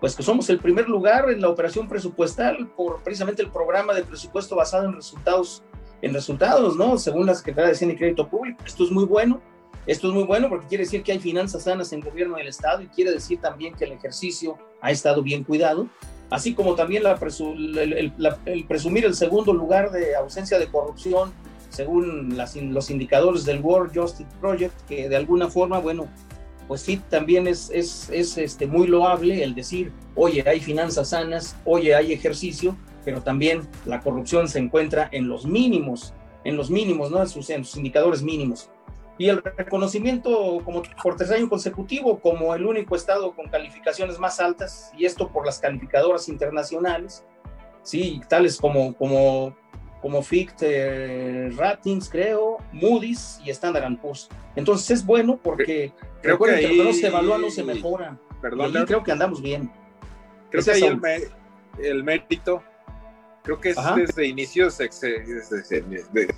pues 0.00 0.14
que 0.14 0.22
somos 0.22 0.50
el 0.50 0.58
primer 0.58 0.88
lugar 0.88 1.30
en 1.30 1.40
la 1.40 1.48
operación 1.48 1.88
presupuestal 1.88 2.68
por 2.76 3.02
precisamente 3.02 3.42
el 3.42 3.50
programa 3.50 3.94
de 3.94 4.04
presupuesto 4.04 4.56
basado 4.56 4.84
en 4.86 4.94
resultados, 4.94 5.62
en 6.02 6.12
resultados, 6.12 6.76
¿no? 6.76 6.98
Según 6.98 7.26
la 7.26 7.34
Secretaría 7.34 7.68
de 7.68 7.72
Hacienda 7.72 7.94
y 7.94 7.98
Crédito 7.98 8.28
Público. 8.28 8.62
Esto 8.66 8.84
es 8.84 8.90
muy 8.90 9.04
bueno 9.04 9.40
esto 9.86 10.08
es 10.08 10.14
muy 10.14 10.24
bueno 10.24 10.48
porque 10.48 10.66
quiere 10.68 10.84
decir 10.84 11.02
que 11.02 11.12
hay 11.12 11.18
finanzas 11.18 11.64
sanas 11.64 11.92
en 11.92 12.00
el 12.00 12.10
gobierno 12.10 12.36
del 12.36 12.48
Estado 12.48 12.82
y 12.82 12.86
quiere 12.86 13.10
decir 13.10 13.40
también 13.40 13.74
que 13.74 13.84
el 13.84 13.92
ejercicio 13.92 14.56
ha 14.80 14.90
estado 14.90 15.22
bien 15.22 15.44
cuidado, 15.44 15.88
así 16.30 16.54
como 16.54 16.74
también 16.74 17.02
la 17.02 17.18
el, 17.20 18.64
presumir 18.68 19.04
el 19.04 19.14
segundo 19.14 19.52
lugar 19.52 19.90
de 19.90 20.14
ausencia 20.14 20.58
de 20.58 20.68
corrupción 20.68 21.32
según 21.68 22.36
los 22.36 22.90
indicadores 22.90 23.44
del 23.46 23.60
World 23.60 23.98
Justice 23.98 24.28
Project, 24.40 24.74
que 24.86 25.08
de 25.08 25.16
alguna 25.16 25.48
forma, 25.48 25.78
bueno, 25.78 26.06
pues 26.68 26.82
sí, 26.82 27.00
también 27.08 27.46
es, 27.46 27.70
es, 27.72 28.10
es 28.10 28.36
este, 28.36 28.66
muy 28.66 28.86
loable 28.86 29.42
el 29.42 29.54
decir, 29.54 29.90
oye, 30.14 30.44
hay 30.46 30.60
finanzas 30.60 31.10
sanas, 31.10 31.56
oye, 31.64 31.94
hay 31.94 32.12
ejercicio, 32.12 32.76
pero 33.04 33.22
también 33.22 33.62
la 33.86 34.00
corrupción 34.00 34.48
se 34.48 34.58
encuentra 34.58 35.08
en 35.12 35.28
los 35.28 35.46
mínimos, 35.46 36.12
en 36.44 36.56
los 36.56 36.70
mínimos, 36.70 37.10
¿no? 37.10 37.20
En 37.22 37.28
sus 37.28 37.76
indicadores 37.76 38.22
mínimos. 38.22 38.70
Y 39.18 39.28
el 39.28 39.42
reconocimiento 39.42 40.60
como 40.64 40.82
por 41.02 41.16
tercer 41.16 41.36
año 41.36 41.48
consecutivo 41.48 42.18
como 42.20 42.54
el 42.54 42.64
único 42.64 42.96
estado 42.96 43.34
con 43.34 43.48
calificaciones 43.48 44.18
más 44.18 44.40
altas, 44.40 44.90
y 44.96 45.04
esto 45.04 45.28
por 45.28 45.44
las 45.46 45.58
calificadoras 45.58 46.28
internacionales, 46.28 47.24
sí, 47.82 48.20
tales 48.28 48.58
como, 48.58 48.94
como 48.96 49.54
como 50.02 50.20
FICT 50.20 50.62
eh, 50.62 51.50
Ratings, 51.56 52.10
creo, 52.10 52.58
Moody's 52.72 53.40
y 53.44 53.50
Standard 53.50 53.96
Poor's. 54.00 54.28
Entonces 54.56 54.90
es 54.90 55.06
bueno 55.06 55.38
porque 55.40 55.92
creo 56.20 56.34
recuerden 56.34 56.58
que, 56.58 56.76
que 56.76 56.84
no 56.84 56.92
se 56.92 57.06
evalúa 57.06 57.38
no 57.38 57.50
se 57.50 57.62
mejora. 57.62 58.18
Perdón, 58.42 58.72
y 58.74 58.84
creo 58.84 59.04
que 59.04 59.12
andamos 59.12 59.40
bien. 59.40 59.72
Creo 60.50 60.64
que 60.64 60.70
ahí 60.72 60.82
el, 60.82 61.00
el, 61.78 62.04
mérito, 62.04 62.64
creo 63.44 63.60
que 63.60 63.70
es 63.70 63.76
desde 63.94 64.26
inicio 64.26 64.68
de, 64.68 64.90
de, 66.12 66.34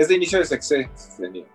es 0.00 0.08
de 0.08 0.14
inicio 0.14 0.38
de 0.38 0.44
sexenio. 0.44 1.46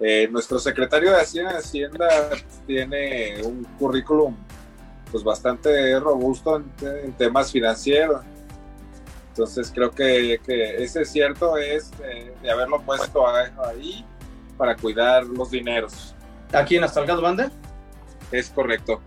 Eh, 0.00 0.28
nuestro 0.30 0.58
secretario 0.58 1.12
de 1.12 1.20
Hacienda, 1.20 2.30
tiene 2.66 3.42
un 3.44 3.64
currículum 3.78 4.36
pues 5.10 5.22
bastante 5.22 6.00
robusto 6.00 6.56
en 6.80 7.12
temas 7.12 7.52
financieros 7.52 8.22
entonces 9.34 9.72
creo 9.74 9.90
que, 9.90 10.40
ese 10.78 11.04
cierto 11.04 11.56
es 11.58 11.90
de, 11.98 12.48
haberlo 12.48 12.80
puesto 12.82 13.26
ahí 13.26 14.06
para 14.56 14.76
cuidar 14.76 15.24
los 15.24 15.50
dineros. 15.50 16.14
¿Aquí 16.52 16.76
en 16.76 16.84
Astalgado 16.84 17.20
Banda? 17.20 17.50
Es 18.30 18.48
correcto. 18.50 19.02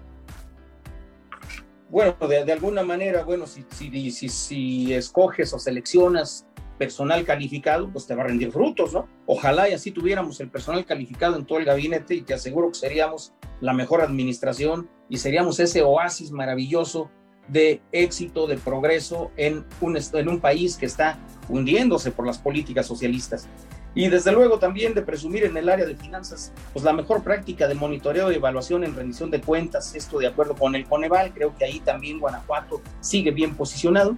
Bueno, 1.89 2.13
de, 2.27 2.51
alguna 2.51 2.83
manera, 2.83 3.23
bueno, 3.23 3.47
si, 3.47 3.65
si, 3.69 4.11
si, 4.11 4.27
si 4.27 4.93
escoges 4.93 5.53
o 5.53 5.59
seleccionas 5.59 6.45
personal 6.77 7.23
calificado, 7.25 7.89
pues 7.91 8.05
te 8.07 8.15
va 8.15 8.23
a 8.23 8.27
rendir 8.27 8.51
frutos, 8.51 8.93
¿no? 8.93 9.07
Ojalá 9.25 9.69
y 9.69 9.73
así 9.73 9.91
tuviéramos 9.91 10.39
el 10.39 10.49
personal 10.49 10.85
calificado 10.85 11.35
en 11.35 11.45
todo 11.45 11.59
el 11.59 11.65
gabinete 11.65 12.15
y 12.15 12.21
te 12.21 12.33
aseguro 12.33 12.69
que 12.69 12.75
seríamos 12.75 13.33
la 13.61 13.73
mejor 13.73 14.01
administración 14.01 14.89
y 15.09 15.17
seríamos 15.17 15.59
ese 15.59 15.81
oasis 15.81 16.31
maravilloso 16.31 17.09
de 17.47 17.81
éxito, 17.91 18.45
de 18.47 18.57
progreso 18.57 19.31
en 19.37 19.65
un, 19.81 19.97
en 19.97 20.29
un 20.29 20.39
país 20.39 20.75
que 20.77 20.85
está 20.85 21.17
hundiéndose 21.49 22.11
por 22.11 22.25
las 22.25 22.37
políticas 22.37 22.85
socialistas. 22.85 23.47
Y 23.95 24.09
desde 24.09 24.31
luego 24.31 24.59
también 24.59 24.93
de 24.93 25.01
presumir 25.01 25.43
en 25.45 25.57
el 25.57 25.69
área 25.69 25.85
de 25.85 25.95
finanzas, 25.95 26.53
pues 26.71 26.85
la 26.85 26.93
mejor 26.93 27.23
práctica 27.23 27.67
de 27.67 27.73
monitoreo 27.73 28.31
y 28.31 28.35
evaluación 28.35 28.83
en 28.83 28.95
rendición 28.95 29.31
de 29.31 29.41
cuentas, 29.41 29.95
esto 29.95 30.19
de 30.19 30.27
acuerdo 30.27 30.53
con 30.53 30.75
el 30.75 30.85
Coneval, 30.85 31.33
creo 31.33 31.55
que 31.55 31.65
ahí 31.65 31.79
también 31.79 32.19
Guanajuato 32.19 32.81
sigue 32.99 33.31
bien 33.31 33.55
posicionado. 33.55 34.15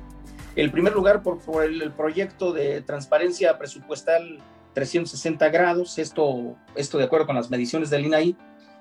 El 0.56 0.72
primer 0.72 0.94
lugar 0.94 1.22
por, 1.24 1.40
por 1.40 1.64
el, 1.64 1.82
el, 1.82 1.92
proyecto 1.92 2.54
de 2.54 2.82
transparencia 2.82 3.58
presupuestal 3.58 4.40
360 4.74 5.50
grados, 5.50 5.98
esto, 5.98 6.56
esto 6.76 6.98
de 6.98 7.06
acuerdo 7.06 7.28
con 7.28 7.36
las 7.36 7.50
mediciones 7.50 7.90
del 7.90 8.06
INAI, 8.06 8.36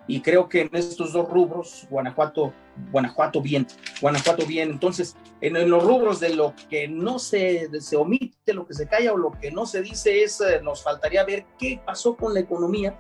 y 0.09 0.23
creo 0.23 0.49
que 0.49 0.63
en 0.63 0.71
estos 0.73 1.13
dos 1.13 1.29
rubros, 1.29 1.87
Guanajuato, 1.91 2.55
Guanajuato 2.91 3.43
bien, 3.43 3.67
Guanajuato 4.01 4.47
bien. 4.47 4.71
Entonces, 4.71 5.15
en, 5.43 5.69
los 5.69 5.85
rubros 5.85 6.19
de 6.19 6.35
lo 6.35 6.55
que 6.71 6.89
no 6.89 7.19
se, 7.19 7.69
se 7.81 7.97
omite, 7.97 8.55
lo 8.55 8.67
que 8.67 8.73
se 8.73 8.89
calla 8.89 9.13
o 9.13 9.19
lo 9.19 9.33
que 9.33 9.51
no 9.51 9.67
se 9.67 9.83
dice 9.83 10.23
es, 10.23 10.41
eh, 10.41 10.61
nos 10.63 10.83
faltaría 10.83 11.25
ver 11.25 11.45
qué 11.59 11.79
pasó 11.85 12.17
con 12.17 12.33
la 12.33 12.41
economía 12.41 12.99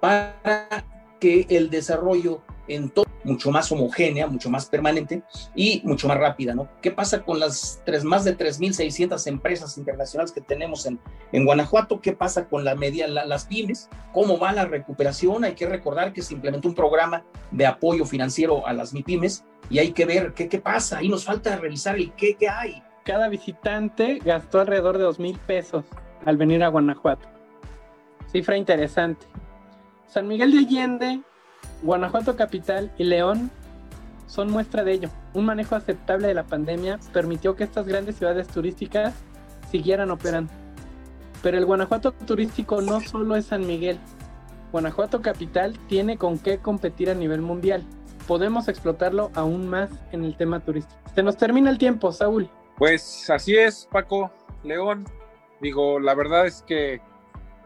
para 0.00 0.86
que 1.18 1.44
el 1.50 1.70
desarrollo 1.70 2.40
en 2.68 2.88
todo 2.90 3.07
mucho 3.28 3.50
más 3.50 3.70
homogénea, 3.70 4.26
mucho 4.26 4.50
más 4.50 4.66
permanente 4.66 5.22
y 5.54 5.80
mucho 5.84 6.08
más 6.08 6.18
rápida, 6.18 6.54
¿no? 6.54 6.68
¿Qué 6.82 6.90
pasa 6.90 7.22
con 7.22 7.38
las 7.38 7.82
tres, 7.84 8.04
más 8.04 8.24
de 8.24 8.36
3.600 8.36 9.26
empresas 9.26 9.76
internacionales 9.78 10.32
que 10.32 10.40
tenemos 10.40 10.86
en, 10.86 10.98
en 11.32 11.44
Guanajuato? 11.44 12.00
¿Qué 12.00 12.12
pasa 12.12 12.48
con 12.48 12.64
la 12.64 12.74
media, 12.74 13.06
las 13.06 13.46
pymes? 13.46 13.88
¿Cómo 14.12 14.38
va 14.38 14.52
la 14.52 14.64
recuperación? 14.64 15.44
Hay 15.44 15.54
que 15.54 15.66
recordar 15.66 16.12
que 16.12 16.22
se 16.22 16.34
implementó 16.34 16.68
un 16.68 16.74
programa 16.74 17.24
de 17.50 17.66
apoyo 17.66 18.04
financiero 18.04 18.66
a 18.66 18.72
las 18.72 18.92
MIPYMES 18.92 19.44
y 19.70 19.78
hay 19.78 19.92
que 19.92 20.06
ver 20.06 20.32
qué, 20.32 20.48
qué 20.48 20.58
pasa. 20.58 20.98
Ahí 20.98 21.08
nos 21.08 21.24
falta 21.24 21.56
revisar 21.56 21.96
el 21.96 22.12
qué, 22.14 22.34
qué 22.34 22.48
hay. 22.48 22.82
Cada 23.04 23.28
visitante 23.28 24.18
gastó 24.24 24.60
alrededor 24.60 24.98
de 24.98 25.04
2.000 25.04 25.38
pesos 25.38 25.84
al 26.24 26.36
venir 26.36 26.62
a 26.62 26.68
Guanajuato. 26.68 27.28
Cifra 28.30 28.56
interesante. 28.56 29.26
San 30.06 30.26
Miguel 30.26 30.52
de 30.52 30.58
Allende 30.58 31.20
Guanajuato 31.82 32.36
Capital 32.36 32.90
y 32.98 33.04
León 33.04 33.50
son 34.26 34.50
muestra 34.50 34.84
de 34.84 34.92
ello. 34.92 35.10
Un 35.34 35.46
manejo 35.46 35.74
aceptable 35.74 36.28
de 36.28 36.34
la 36.34 36.44
pandemia 36.44 36.98
permitió 37.12 37.56
que 37.56 37.64
estas 37.64 37.86
grandes 37.86 38.16
ciudades 38.16 38.48
turísticas 38.48 39.14
siguieran 39.70 40.10
operando. 40.10 40.52
Pero 41.42 41.56
el 41.56 41.66
Guanajuato 41.66 42.12
turístico 42.12 42.80
no 42.80 43.00
solo 43.00 43.36
es 43.36 43.46
San 43.46 43.66
Miguel. 43.66 43.98
Guanajuato 44.72 45.22
Capital 45.22 45.78
tiene 45.88 46.18
con 46.18 46.38
qué 46.38 46.58
competir 46.58 47.10
a 47.10 47.14
nivel 47.14 47.40
mundial. 47.40 47.84
Podemos 48.26 48.68
explotarlo 48.68 49.30
aún 49.34 49.68
más 49.68 49.90
en 50.12 50.24
el 50.24 50.36
tema 50.36 50.60
turístico. 50.60 51.00
Se 51.14 51.22
nos 51.22 51.36
termina 51.36 51.70
el 51.70 51.78
tiempo, 51.78 52.12
Saúl. 52.12 52.50
Pues 52.76 53.30
así 53.30 53.56
es, 53.56 53.88
Paco. 53.90 54.30
León, 54.62 55.06
digo, 55.60 55.98
la 56.00 56.14
verdad 56.14 56.46
es 56.46 56.62
que 56.62 57.00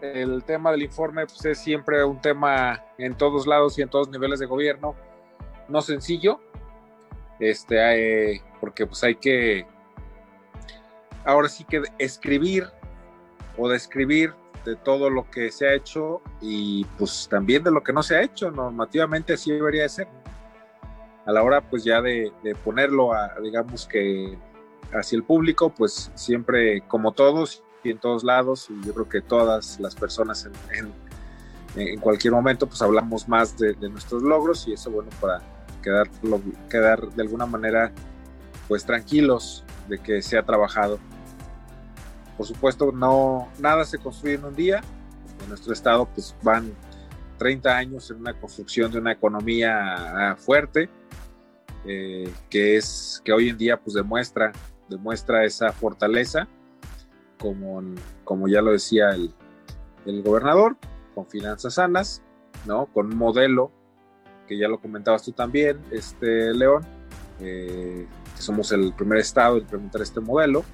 el 0.02 0.42
tema 0.44 0.72
del 0.72 0.82
informe 0.82 1.26
pues, 1.26 1.44
es 1.44 1.58
siempre 1.58 2.04
un 2.04 2.20
tema 2.20 2.84
en 2.98 3.16
todos 3.16 3.46
lados 3.46 3.78
y 3.78 3.82
en 3.82 3.88
todos 3.88 4.08
niveles 4.08 4.40
de 4.40 4.46
gobierno, 4.46 4.96
no 5.68 5.80
sencillo, 5.80 6.40
este, 7.38 8.34
eh, 8.34 8.42
porque 8.60 8.86
pues 8.86 9.02
hay 9.04 9.14
que, 9.14 9.64
ahora 11.24 11.48
sí 11.48 11.64
que 11.64 11.82
escribir 11.98 12.66
o 13.56 13.68
describir 13.68 14.34
de 14.64 14.76
todo 14.76 15.08
lo 15.08 15.28
que 15.30 15.50
se 15.50 15.68
ha 15.68 15.74
hecho 15.74 16.20
y 16.40 16.84
pues 16.98 17.28
también 17.30 17.62
de 17.62 17.70
lo 17.70 17.82
que 17.82 17.92
no 17.92 18.02
se 18.02 18.16
ha 18.16 18.22
hecho, 18.22 18.50
normativamente 18.50 19.34
así 19.34 19.52
debería 19.52 19.82
de 19.82 19.88
ser. 19.88 20.08
A 21.24 21.32
la 21.32 21.42
hora 21.44 21.60
pues 21.60 21.84
ya 21.84 22.02
de, 22.02 22.32
de 22.42 22.54
ponerlo 22.56 23.12
a, 23.12 23.34
digamos 23.40 23.86
que 23.86 24.36
hacia 24.92 25.16
el 25.16 25.22
público, 25.22 25.70
pues 25.70 26.10
siempre 26.14 26.82
como 26.88 27.12
todos 27.12 27.62
y 27.84 27.90
en 27.90 27.98
todos 27.98 28.24
lados 28.24 28.68
y 28.70 28.86
yo 28.86 28.94
creo 28.94 29.08
que 29.08 29.20
todas 29.20 29.78
las 29.80 29.94
personas 29.94 30.48
en, 30.72 30.92
en, 31.74 31.98
cualquier 32.00 32.32
momento 32.32 32.66
pues 32.66 32.82
hablamos 32.82 33.28
más 33.28 33.56
de, 33.58 33.74
nuestros 33.88 34.22
logros 34.22 34.66
y 34.68 34.74
eso 34.74 34.90
bueno 34.90 35.10
para 35.20 35.40
quedar, 35.82 36.08
quedar 36.68 37.08
de 37.12 37.22
alguna 37.22 37.46
manera 37.46 37.92
pues 38.68 38.84
tranquilos 38.84 39.64
de 39.88 39.98
que 39.98 40.22
se 40.22 40.38
ha 40.38 40.44
trabajado. 40.44 40.98
Por 42.36 42.46
supuesto 42.46 42.92
no 42.92 43.48
nada 43.58 43.84
se 43.84 43.98
construye 43.98 44.34
en 44.34 44.44
un 44.44 44.54
día, 44.54 44.80
en 45.42 45.48
nuestro 45.48 45.72
estado 45.72 46.06
pues 46.06 46.34
van 46.42 46.72
30 47.38 47.76
años 47.76 48.10
en 48.10 48.18
una 48.18 48.34
construcción 48.34 48.92
de 48.92 48.98
una 48.98 49.12
economía 49.12 50.30
ah, 50.30 50.36
fuerte 50.36 50.88
eh, 51.84 52.32
que 52.48 52.76
es 52.76 53.20
que 53.24 53.32
hoy 53.32 53.48
en 53.48 53.58
día 53.58 53.76
pues 53.76 53.94
demuestra 53.94 54.52
demuestra 54.88 55.44
esa 55.44 55.72
fortaleza 55.72 56.46
como, 57.42 57.82
como 58.22 58.46
ya 58.46 58.62
lo 58.62 58.70
decía 58.70 59.10
el, 59.10 59.34
el 60.06 60.22
gobernador, 60.22 60.76
con 61.12 61.26
finanzas 61.26 61.74
sanas, 61.74 62.22
¿no? 62.66 62.86
Con 62.86 63.06
un 63.06 63.16
modelo 63.16 63.72
que 64.46 64.56
ya 64.56 64.68
lo 64.68 64.80
comentabas 64.80 65.24
tú 65.24 65.32
también, 65.32 65.80
este 65.90 66.54
León, 66.54 66.84
eh, 67.40 68.06
que 68.36 68.42
somos 68.42 68.70
el 68.70 68.94
primer 68.94 69.18
estado 69.18 69.56
en 69.56 69.62
implementar 69.62 70.02
este 70.02 70.20
modelo 70.20 70.64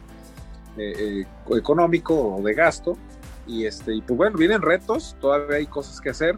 eh, 0.77 1.25
eh, 1.51 1.57
económico 1.57 2.37
o 2.37 2.43
de 2.43 2.53
gasto. 2.53 2.99
Y, 3.47 3.65
este, 3.65 3.95
y 3.95 4.03
pues 4.03 4.19
bueno, 4.19 4.37
vienen 4.37 4.61
retos, 4.61 5.17
todavía 5.23 5.57
hay 5.57 5.67
cosas 5.67 6.03
que 6.03 6.11
hacer. 6.11 6.37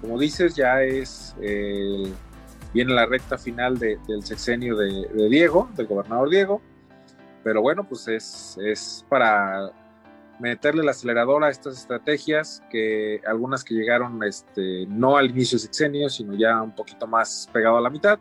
Como 0.00 0.18
dices, 0.18 0.56
ya 0.56 0.82
es, 0.82 1.36
viene 2.74 2.92
la 2.92 3.06
recta 3.06 3.38
final 3.38 3.78
del 3.78 4.24
sexenio 4.24 4.76
de, 4.76 5.08
de 5.12 5.28
Diego, 5.28 5.68
del 5.76 5.86
gobernador 5.86 6.30
Diego 6.30 6.60
pero 7.42 7.62
bueno, 7.62 7.84
pues 7.84 8.08
es, 8.08 8.58
es 8.62 9.04
para 9.08 9.70
meterle 10.38 10.82
el 10.82 10.88
acelerador 10.88 11.42
a 11.44 11.50
estas 11.50 11.78
estrategias, 11.78 12.62
que 12.70 13.20
algunas 13.26 13.64
que 13.64 13.74
llegaron 13.74 14.22
este, 14.22 14.86
no 14.86 15.16
al 15.16 15.30
inicio 15.30 15.56
del 15.56 15.66
sexenio, 15.66 16.08
sino 16.08 16.34
ya 16.34 16.62
un 16.62 16.74
poquito 16.74 17.06
más 17.06 17.48
pegado 17.52 17.76
a 17.78 17.80
la 17.80 17.90
mitad, 17.90 18.18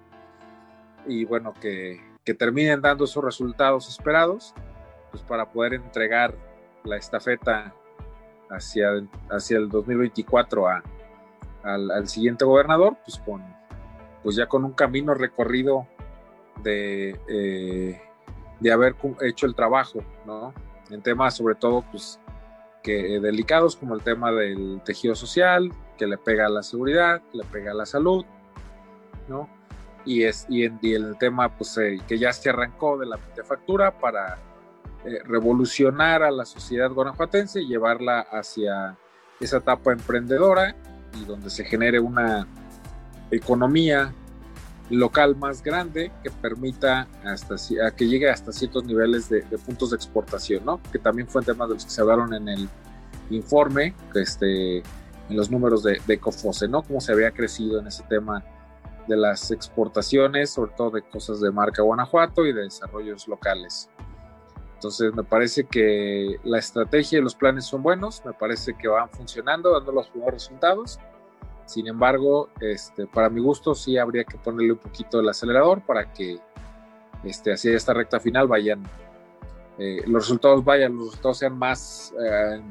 y 1.06 1.26
bueno, 1.26 1.54
que, 1.60 2.02
que 2.24 2.34
terminen 2.34 2.82
dando 2.82 3.06
esos 3.06 3.24
resultados 3.24 3.88
esperados, 3.88 4.54
pues 5.12 5.24
para 5.24 5.50
poder 5.50 5.76
entregar 5.76 6.36
la 6.84 6.98
estafeta 6.98 7.74
hacia, 8.50 8.90
hacia 9.30 9.58
el 9.58 9.70
2024 9.70 10.68
a, 10.68 10.84
al, 11.64 11.92
al, 11.92 12.08
siguiente 12.08 12.46
gobernador, 12.46 12.98
pues, 13.06 13.20
con, 13.20 13.44
pues 14.24 14.36
ya 14.36 14.48
con 14.48 14.66
un 14.66 14.74
camino 14.74 15.14
recorrido 15.14 15.88
de... 16.64 17.20
Eh, 17.30 18.02
de 18.60 18.72
haber 18.72 18.96
hecho 19.22 19.46
el 19.46 19.56
trabajo, 19.56 20.04
¿no? 20.26 20.54
En 20.90 21.02
temas 21.02 21.36
sobre 21.36 21.56
todo, 21.56 21.84
pues, 21.92 22.20
que 22.84 23.20
delicados 23.20 23.76
como 23.76 23.96
el 23.96 24.02
tema 24.02 24.32
del 24.32 24.82
tejido 24.86 25.16
social, 25.16 25.72
que 25.98 26.08
le 26.08 26.18
pega 26.18 26.46
a 26.46 26.50
la 26.50 26.64
seguridad, 26.64 27.22
le 27.34 27.44
pega 27.44 27.72
a 27.72 27.76
la 27.76 27.86
salud, 27.86 28.26
¿no? 29.28 29.50
Y, 30.06 30.24
es, 30.24 30.46
y, 30.48 30.64
en, 30.64 30.80
el 30.82 31.18
tema 31.18 31.50
pues, 31.58 31.78
eh, 31.78 32.00
que 32.08 32.18
ya 32.18 32.32
se 32.32 32.50
arrancó 32.50 32.98
de 32.98 33.08
la 33.08 33.18
factura 33.44 34.00
para 34.00 34.38
eh, 35.06 35.20
revolucionar 35.26 36.24
a 36.24 36.32
la 36.32 36.46
sociedad 36.46 36.90
guanajuatense 36.92 37.62
y 37.62 37.68
llevarla 37.68 38.22
hacia 38.32 38.98
esa 39.40 39.58
etapa 39.58 39.92
emprendedora 39.92 40.76
y 41.14 41.26
donde 41.26 41.50
se 41.50 41.66
genere 41.66 42.00
una 42.00 42.48
economía 43.32 44.14
local 44.90 45.36
más 45.36 45.62
grande 45.62 46.12
que 46.24 46.30
permita 46.30 47.08
hasta 47.24 47.56
que 47.96 48.08
llegue 48.08 48.30
hasta 48.30 48.52
ciertos 48.52 48.86
niveles 48.86 49.30
de, 49.30 49.42
puntos 49.66 49.92
de 49.92 49.98
exportación, 49.98 50.66
¿no? 50.66 50.82
Que 50.92 51.00
también 51.00 51.28
fue 51.28 51.42
un 51.42 51.46
tema 51.46 51.68
de 51.68 51.74
los 51.74 51.86
que 51.86 51.92
se 51.92 52.02
hablaron 52.02 52.34
en 52.34 52.48
el 52.48 52.70
informe, 53.30 53.94
este, 54.16 54.78
en 54.78 54.84
los 55.36 55.52
números 55.52 55.84
de, 55.84 56.02
de 56.06 56.20
Cofose, 56.20 56.68
¿no? 56.68 56.84
Cómo 56.84 57.02
se 57.02 57.12
había 57.12 57.32
crecido 57.32 57.80
en 57.80 57.88
ese 57.88 58.04
tema 58.04 58.44
de 59.08 59.18
las 59.18 59.52
exportaciones, 59.52 60.52
sobre 60.52 60.72
todo 60.76 60.92
de 60.92 61.02
cosas 61.02 61.42
de 61.42 61.52
marca 61.52 61.82
Guanajuato 61.82 62.46
y 62.46 62.54
de 62.54 62.64
desarrollos 62.64 63.28
locales. 63.28 63.90
Entonces 64.76 65.14
me 65.14 65.24
parece 65.24 65.66
que 65.66 66.40
la 66.44 66.60
estrategia 66.60 67.20
y 67.20 67.22
los 67.22 67.36
planes 67.36 67.66
son 67.66 67.82
buenos, 67.82 68.24
me 68.24 68.34
parece 68.34 68.76
que 68.78 68.88
van 68.88 69.10
funcionando, 69.10 69.74
dando 69.74 69.92
los 69.92 70.08
primeros 70.10 70.36
resultados 70.36 71.00
sin 71.68 71.86
embargo, 71.86 72.50
este, 72.62 73.08
para 73.08 73.30
mi 73.30 73.42
gusto 73.42 73.76
sí 73.76 73.98
habría 73.98 74.24
que 74.24 74.38
ponerle 74.38 74.72
un 74.72 74.80
poquito 74.80 75.20
el 75.20 75.28
acelerador 75.28 75.82
para 75.82 76.14
que 76.14 76.40
este, 77.26 77.52
hacia 77.52 77.76
esta 77.76 77.94
recta 77.94 78.22
final 78.22 78.48
vayan, 78.48 78.84
eh, 79.78 80.02
los 80.08 80.24
resultados 80.24 80.64
vayan, 80.64 80.96
los 80.96 81.08
resultados 81.08 81.40
sean 81.40 81.60
más 81.60 82.14
eh, 82.24 82.62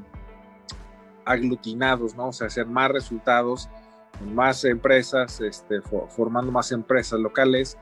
aglutinados, 1.27 2.17
¿no? 2.17 2.29
O 2.29 2.33
sea, 2.33 2.49
sean 2.49 2.73
más 2.73 2.91
resultados, 2.91 3.69
más 4.33 4.65
empresas, 4.65 5.43
este, 5.43 5.83
formando 6.09 6.51
más 6.51 6.73
empresas 6.73 7.21
locales, 7.21 7.77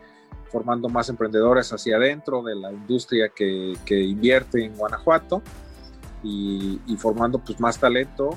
formando 0.51 0.89
más 0.89 1.09
emprendedores 1.11 1.73
hacia 1.73 1.97
adentro 1.97 2.43
de 2.43 2.57
la 2.57 2.73
industria 2.73 3.29
que, 3.29 3.77
invierte 3.89 4.65
en 4.65 4.77
Guanajuato 4.77 5.43
y, 6.25 6.81
y 6.89 6.97
formando 6.97 7.39
pues 7.39 7.61
más 7.61 7.79
talento 7.79 8.37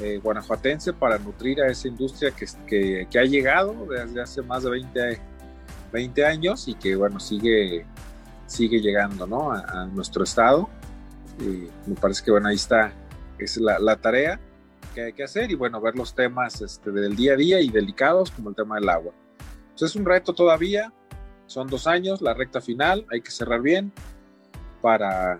eh, 0.00 0.20
guanajuatense 0.22 0.92
para 0.92 1.18
nutrir 1.18 1.60
a 1.60 1.68
esa 1.68 1.88
industria 1.88 2.30
que, 2.30 3.06
que, 3.10 3.18
ha 3.18 3.24
llegado 3.24 3.86
desde 3.86 4.22
hace 4.22 4.42
más 4.42 4.62
de 4.62 4.70
20, 4.70 5.20
20, 5.92 6.24
años 6.24 6.66
y 6.66 6.74
que 6.74 6.96
bueno, 6.96 7.20
sigue, 7.20 7.84
sigue 8.46 8.80
llegando 8.80 9.26
¿no? 9.26 9.52
a, 9.52 9.86
nuestro 9.86 10.24
estado. 10.24 10.68
Y 11.38 11.68
me 11.88 11.96
parece 12.00 12.24
que 12.24 12.30
bueno, 12.30 12.48
ahí 12.48 12.56
está, 12.56 12.92
es 13.38 13.56
la, 13.58 13.78
la, 13.78 13.96
tarea 13.96 14.40
que 14.94 15.02
hay 15.02 15.12
que 15.12 15.24
hacer 15.24 15.50
y 15.50 15.54
bueno, 15.54 15.80
ver 15.80 15.94
los 15.94 16.14
temas 16.14 16.60
este, 16.60 16.90
del 16.90 17.16
día 17.16 17.34
a 17.34 17.36
día 17.36 17.60
y 17.60 17.68
delicados 17.68 18.30
como 18.30 18.50
el 18.50 18.56
tema 18.56 18.76
del 18.76 18.88
agua. 18.88 19.12
Entonces 19.70 19.90
es 19.90 19.96
un 19.96 20.04
reto 20.04 20.34
todavía, 20.34 20.92
son 21.46 21.68
dos 21.68 21.86
años, 21.86 22.22
la 22.22 22.34
recta 22.34 22.60
final, 22.60 23.06
hay 23.10 23.20
que 23.20 23.30
cerrar 23.30 23.60
bien 23.60 23.92
para 24.80 25.38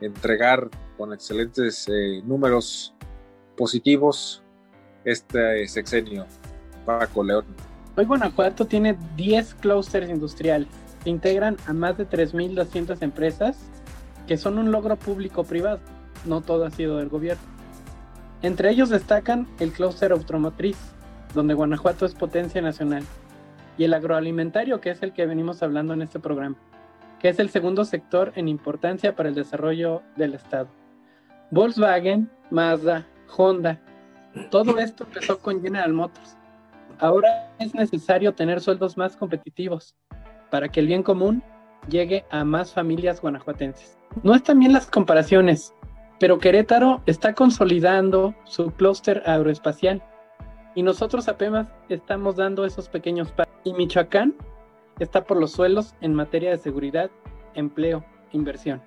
entregar 0.00 0.68
con 0.96 1.12
excelentes 1.12 1.88
eh, 1.88 2.22
números 2.24 2.94
positivos 3.56 4.42
este 5.04 5.66
sexenio, 5.68 6.26
Paco 6.84 7.24
León. 7.24 7.44
Hoy 7.96 8.04
Guanajuato 8.04 8.66
tiene 8.66 8.96
10 9.16 9.54
clústeres 9.56 10.10
industriales 10.10 10.68
que 11.04 11.10
integran 11.10 11.56
a 11.66 11.72
más 11.72 11.98
de 11.98 12.08
3.200 12.08 13.02
empresas 13.02 13.58
que 14.26 14.36
son 14.36 14.58
un 14.58 14.70
logro 14.70 14.96
público-privado, 14.96 15.80
no 16.24 16.40
todo 16.40 16.64
ha 16.64 16.70
sido 16.70 16.98
del 16.98 17.08
gobierno. 17.08 17.42
Entre 18.42 18.70
ellos 18.70 18.88
destacan 18.88 19.48
el 19.58 19.72
clúster 19.72 20.12
automotriz, 20.12 20.76
donde 21.34 21.54
Guanajuato 21.54 22.06
es 22.06 22.14
potencia 22.14 22.62
nacional, 22.62 23.04
y 23.78 23.84
el 23.84 23.94
agroalimentario, 23.94 24.80
que 24.80 24.90
es 24.90 25.02
el 25.02 25.12
que 25.12 25.26
venimos 25.26 25.62
hablando 25.62 25.94
en 25.94 26.02
este 26.02 26.20
programa, 26.20 26.56
que 27.20 27.28
es 27.28 27.38
el 27.38 27.50
segundo 27.50 27.84
sector 27.84 28.32
en 28.36 28.48
importancia 28.48 29.14
para 29.14 29.28
el 29.28 29.34
desarrollo 29.34 30.02
del 30.16 30.34
Estado. 30.34 30.68
Volkswagen, 31.50 32.30
Mazda, 32.50 33.06
Honda. 33.36 33.80
Todo 34.50 34.78
esto 34.78 35.04
empezó 35.04 35.38
con 35.38 35.62
General 35.62 35.92
Motors. 35.92 36.36
Ahora 36.98 37.52
es 37.58 37.74
necesario 37.74 38.34
tener 38.34 38.60
sueldos 38.60 38.96
más 38.96 39.16
competitivos 39.16 39.94
para 40.50 40.68
que 40.68 40.80
el 40.80 40.86
bien 40.86 41.02
común 41.02 41.42
llegue 41.88 42.24
a 42.30 42.44
más 42.44 42.72
familias 42.72 43.20
guanajuatenses. 43.20 43.98
No 44.22 44.34
están 44.34 44.58
bien 44.58 44.72
las 44.72 44.90
comparaciones, 44.90 45.74
pero 46.20 46.38
Querétaro 46.38 47.02
está 47.06 47.34
consolidando 47.34 48.34
su 48.44 48.70
clúster 48.70 49.22
aeroespacial 49.26 50.02
y 50.74 50.82
nosotros 50.82 51.28
apenas 51.28 51.68
estamos 51.88 52.36
dando 52.36 52.64
esos 52.64 52.88
pequeños 52.88 53.32
pasos. 53.32 53.52
Y 53.64 53.74
Michoacán 53.74 54.34
está 54.98 55.24
por 55.24 55.38
los 55.38 55.52
suelos 55.52 55.94
en 56.00 56.14
materia 56.14 56.50
de 56.50 56.58
seguridad, 56.58 57.10
empleo, 57.54 58.04
inversión. 58.32 58.82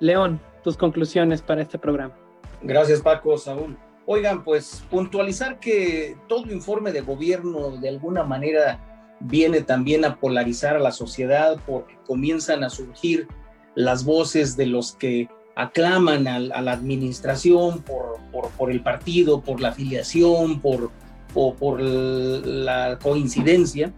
León, 0.00 0.40
tus 0.62 0.76
conclusiones 0.76 1.42
para 1.42 1.62
este 1.62 1.78
programa. 1.78 2.14
Gracias, 2.62 3.00
Paco, 3.00 3.36
Saúl. 3.38 3.76
Oigan, 4.06 4.44
pues 4.44 4.84
puntualizar 4.88 5.58
que 5.58 6.16
todo 6.28 6.52
informe 6.52 6.92
de 6.92 7.00
gobierno 7.00 7.76
de 7.76 7.88
alguna 7.88 8.22
manera 8.22 8.80
viene 9.20 9.62
también 9.62 10.04
a 10.04 10.16
polarizar 10.16 10.76
a 10.76 10.80
la 10.80 10.92
sociedad 10.92 11.58
porque 11.66 11.98
comienzan 12.06 12.62
a 12.62 12.70
surgir 12.70 13.26
las 13.74 14.04
voces 14.04 14.56
de 14.56 14.66
los 14.66 14.92
que 14.92 15.28
aclaman 15.56 16.28
a, 16.28 16.38
la 16.38 16.72
administración 16.72 17.82
por, 17.82 18.70
el 18.70 18.82
partido, 18.82 19.40
por 19.40 19.60
la 19.60 19.70
afiliación, 19.70 20.60
por, 20.60 20.90
por 21.32 21.80
la 21.80 22.98
coincidencia, 23.02 23.92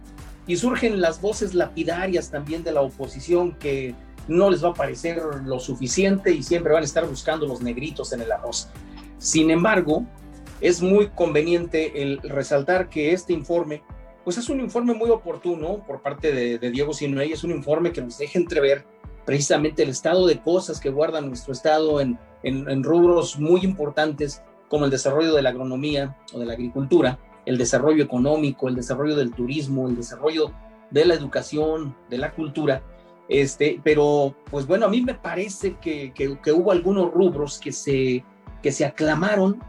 y 0.47 0.55
surgen 0.55 1.01
las 1.01 1.21
voces 1.21 1.53
lapidarias 1.53 2.31
también 2.31 2.63
de 2.63 2.71
la 2.71 2.81
oposición 2.81 3.51
que 3.53 3.93
no 4.29 4.49
les 4.49 4.63
va 4.63 4.69
a 4.69 4.73
parecer 4.73 5.21
lo 5.43 5.59
suficiente 5.59 6.31
y 6.31 6.43
siempre 6.43 6.71
van 6.71 6.83
a 6.83 6.85
estar 6.85 7.05
buscando 7.05 7.47
los 7.47 7.61
negritos 7.61 8.13
en 8.13 8.21
el 8.21 8.31
arroz. 8.31 8.69
Sin 9.17 9.51
embargo, 9.51 10.05
es 10.61 10.81
muy 10.81 11.09
conveniente 11.09 12.01
el 12.01 12.19
resaltar 12.21 12.89
que 12.89 13.11
este 13.11 13.33
informe, 13.33 13.81
pues 14.23 14.37
es 14.37 14.49
un 14.49 14.59
informe 14.59 14.93
muy 14.93 15.09
oportuno 15.09 15.83
por 15.85 16.01
parte 16.01 16.31
de, 16.31 16.71
Diego 16.71 16.93
Sinuey, 16.93 17.31
es 17.31 17.43
un 17.43 17.51
informe 17.51 17.91
que 17.91 18.01
nos 18.01 18.17
deja 18.17 18.37
entrever 18.37 18.85
precisamente 19.25 19.83
el 19.83 19.89
estado 19.89 20.27
de 20.27 20.39
cosas 20.39 20.79
que 20.79 20.89
guarda 20.89 21.21
nuestro 21.21 21.53
estado 21.53 21.99
en, 21.99 22.17
en 22.43 22.83
rubros 22.83 23.39
muy 23.39 23.61
importantes 23.61 24.41
como 24.69 24.85
el 24.85 24.91
desarrollo 24.91 25.33
de 25.33 25.41
la 25.41 25.49
agronomía 25.49 26.17
o 26.33 26.39
de 26.39 26.45
la 26.45 26.53
agricultura, 26.53 27.19
el 27.45 27.57
desarrollo 27.57 28.03
económico, 28.03 28.67
el 28.67 28.75
desarrollo 28.75 29.15
del 29.15 29.33
turismo, 29.33 29.87
el 29.87 29.95
desarrollo 29.95 30.51
de 30.91 31.05
la 31.05 31.13
educación, 31.13 31.95
de 32.09 32.17
la 32.17 32.31
cultura, 32.31 32.83
este, 33.29 33.79
pero, 33.83 34.35
pues 34.49 34.65
bueno, 34.65 34.87
a 34.87 34.89
mí 34.89 35.01
me 35.01 35.13
parece 35.13 35.77
que, 35.79 36.11
hubo 36.51 36.71
algunos 36.71 37.13
rubros 37.13 37.59
que 37.59 37.71
se, 37.71 38.25
que 38.63 38.71
se 38.71 38.85
aclamaron 38.85 39.61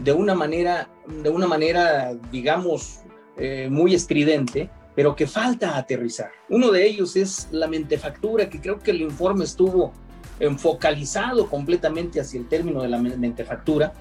de 0.00 0.12
una 0.12 0.34
manera, 0.34 0.90
de 1.06 1.30
una 1.30 1.46
manera 1.46 2.14
digamos, 2.32 3.00
eh, 3.36 3.68
muy 3.70 3.94
estridente, 3.94 4.68
pero 4.96 5.14
que 5.14 5.28
falta 5.28 5.76
aterrizar. 5.76 6.30
Uno 6.48 6.72
de 6.72 6.84
ellos 6.84 7.14
es 7.14 7.48
la 7.52 7.68
mentefactura, 7.68 8.50
que 8.50 8.60
creo 8.60 8.80
que 8.80 8.90
el 8.90 9.02
informe 9.02 9.44
estuvo 9.44 9.92
enfocalizado 10.40 11.48
completamente 11.48 12.20
hacia 12.20 12.40
el 12.40 12.48
término 12.48 12.82
de 12.82 12.88
la 12.88 12.98
mentefactura. 12.98 13.92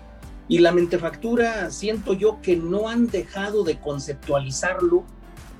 Y 0.47 0.59
la 0.59 0.71
mentefactura 0.71 1.69
siento 1.69 2.13
yo 2.13 2.39
que 2.41 2.55
no 2.55 2.87
han 2.87 3.07
dejado 3.07 3.63
de 3.63 3.79
conceptualizarlo 3.79 5.03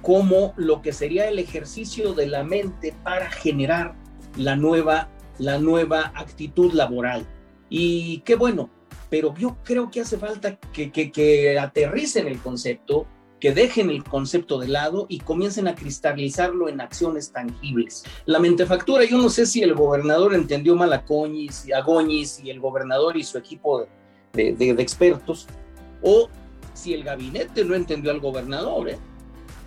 como 0.05 0.53
lo 0.55 0.83
que 0.83 0.93
sería 0.93 1.27
el 1.27 1.39
ejercicio 1.39 2.13
de 2.13 2.27
la 2.27 2.43
mente 2.43 2.93
para 3.03 3.27
generar 3.31 3.95
la 4.37 4.55
nueva, 4.55 5.09
la 5.39 5.57
nueva 5.57 6.11
actitud 6.13 6.73
laboral. 6.73 7.25
Y 7.71 8.19
qué 8.19 8.35
bueno, 8.35 8.69
pero 9.09 9.33
yo 9.35 9.57
creo 9.63 9.89
que 9.89 10.01
hace 10.01 10.19
falta 10.19 10.57
que, 10.57 10.91
que, 10.91 11.11
que 11.11 11.57
aterricen 11.57 12.27
el 12.27 12.37
concepto, 12.37 13.07
que 13.39 13.51
dejen 13.51 13.89
el 13.89 14.03
concepto 14.03 14.59
de 14.59 14.67
lado 14.67 15.07
y 15.09 15.21
comiencen 15.21 15.67
a 15.67 15.73
cristalizarlo 15.73 16.69
en 16.69 16.81
acciones 16.81 17.31
tangibles. 17.31 18.03
La 18.27 18.37
mentefactura, 18.37 19.05
yo 19.05 19.17
no 19.17 19.29
sé 19.29 19.47
si 19.47 19.63
el 19.63 19.73
gobernador 19.73 20.35
entendió 20.35 20.75
mal 20.75 20.93
a 20.93 21.03
Coñis, 21.03 21.65
a 21.73 21.83
y 22.43 22.49
el 22.51 22.59
gobernador 22.59 23.17
y 23.17 23.23
su 23.23 23.39
equipo 23.39 23.87
de, 24.33 24.53
de, 24.53 24.75
de 24.75 24.83
expertos, 24.83 25.47
o 26.03 26.29
si 26.75 26.93
el 26.93 27.03
gabinete 27.03 27.65
no 27.65 27.73
entendió 27.73 28.11
al 28.11 28.19
gobernador, 28.19 28.89
¿eh? 28.89 28.99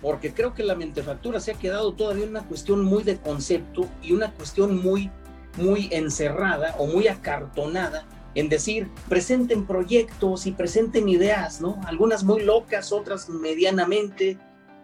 Porque 0.01 0.33
creo 0.33 0.53
que 0.53 0.63
la 0.63 0.75
mentefactura 0.75 1.39
se 1.39 1.51
ha 1.51 1.55
quedado 1.55 1.93
todavía 1.93 2.25
una 2.25 2.45
cuestión 2.45 2.83
muy 2.83 3.03
de 3.03 3.17
concepto 3.17 3.87
y 4.01 4.13
una 4.13 4.31
cuestión 4.33 4.81
muy, 4.81 5.11
muy 5.57 5.89
encerrada 5.91 6.75
o 6.77 6.87
muy 6.87 7.07
acartonada 7.07 8.07
en 8.35 8.47
decir, 8.47 8.87
presenten 9.09 9.65
proyectos 9.65 10.45
y 10.45 10.51
presenten 10.51 11.09
ideas, 11.09 11.61
¿no? 11.61 11.81
Algunas 11.85 12.23
muy 12.23 12.43
locas, 12.43 12.91
otras 12.91 13.27
medianamente, 13.27 14.37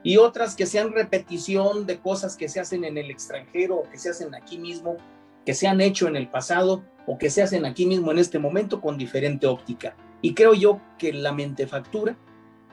y 0.05 0.17
otras 0.17 0.55
que 0.55 0.67
sean 0.67 0.93
repetición 0.93 1.87
de 1.87 1.99
cosas 1.99 2.37
que 2.37 2.47
se 2.47 2.59
hacen 2.59 2.83
en 2.83 2.95
el 2.95 3.09
extranjero 3.09 3.77
o 3.77 3.89
que 3.89 3.97
se 3.97 4.11
hacen 4.11 4.35
aquí 4.35 4.59
mismo, 4.59 4.97
que 5.43 5.55
se 5.55 5.67
han 5.67 5.81
hecho 5.81 6.07
en 6.07 6.15
el 6.15 6.29
pasado 6.29 6.83
o 7.07 7.17
que 7.17 7.31
se 7.31 7.41
hacen 7.41 7.65
aquí 7.65 7.87
mismo 7.87 8.11
en 8.11 8.19
este 8.19 8.37
momento 8.37 8.81
con 8.81 8.99
diferente 8.99 9.47
óptica. 9.47 9.95
Y 10.21 10.35
creo 10.35 10.53
yo 10.53 10.79
que 10.99 11.11
la 11.11 11.31
mentefactura 11.31 12.15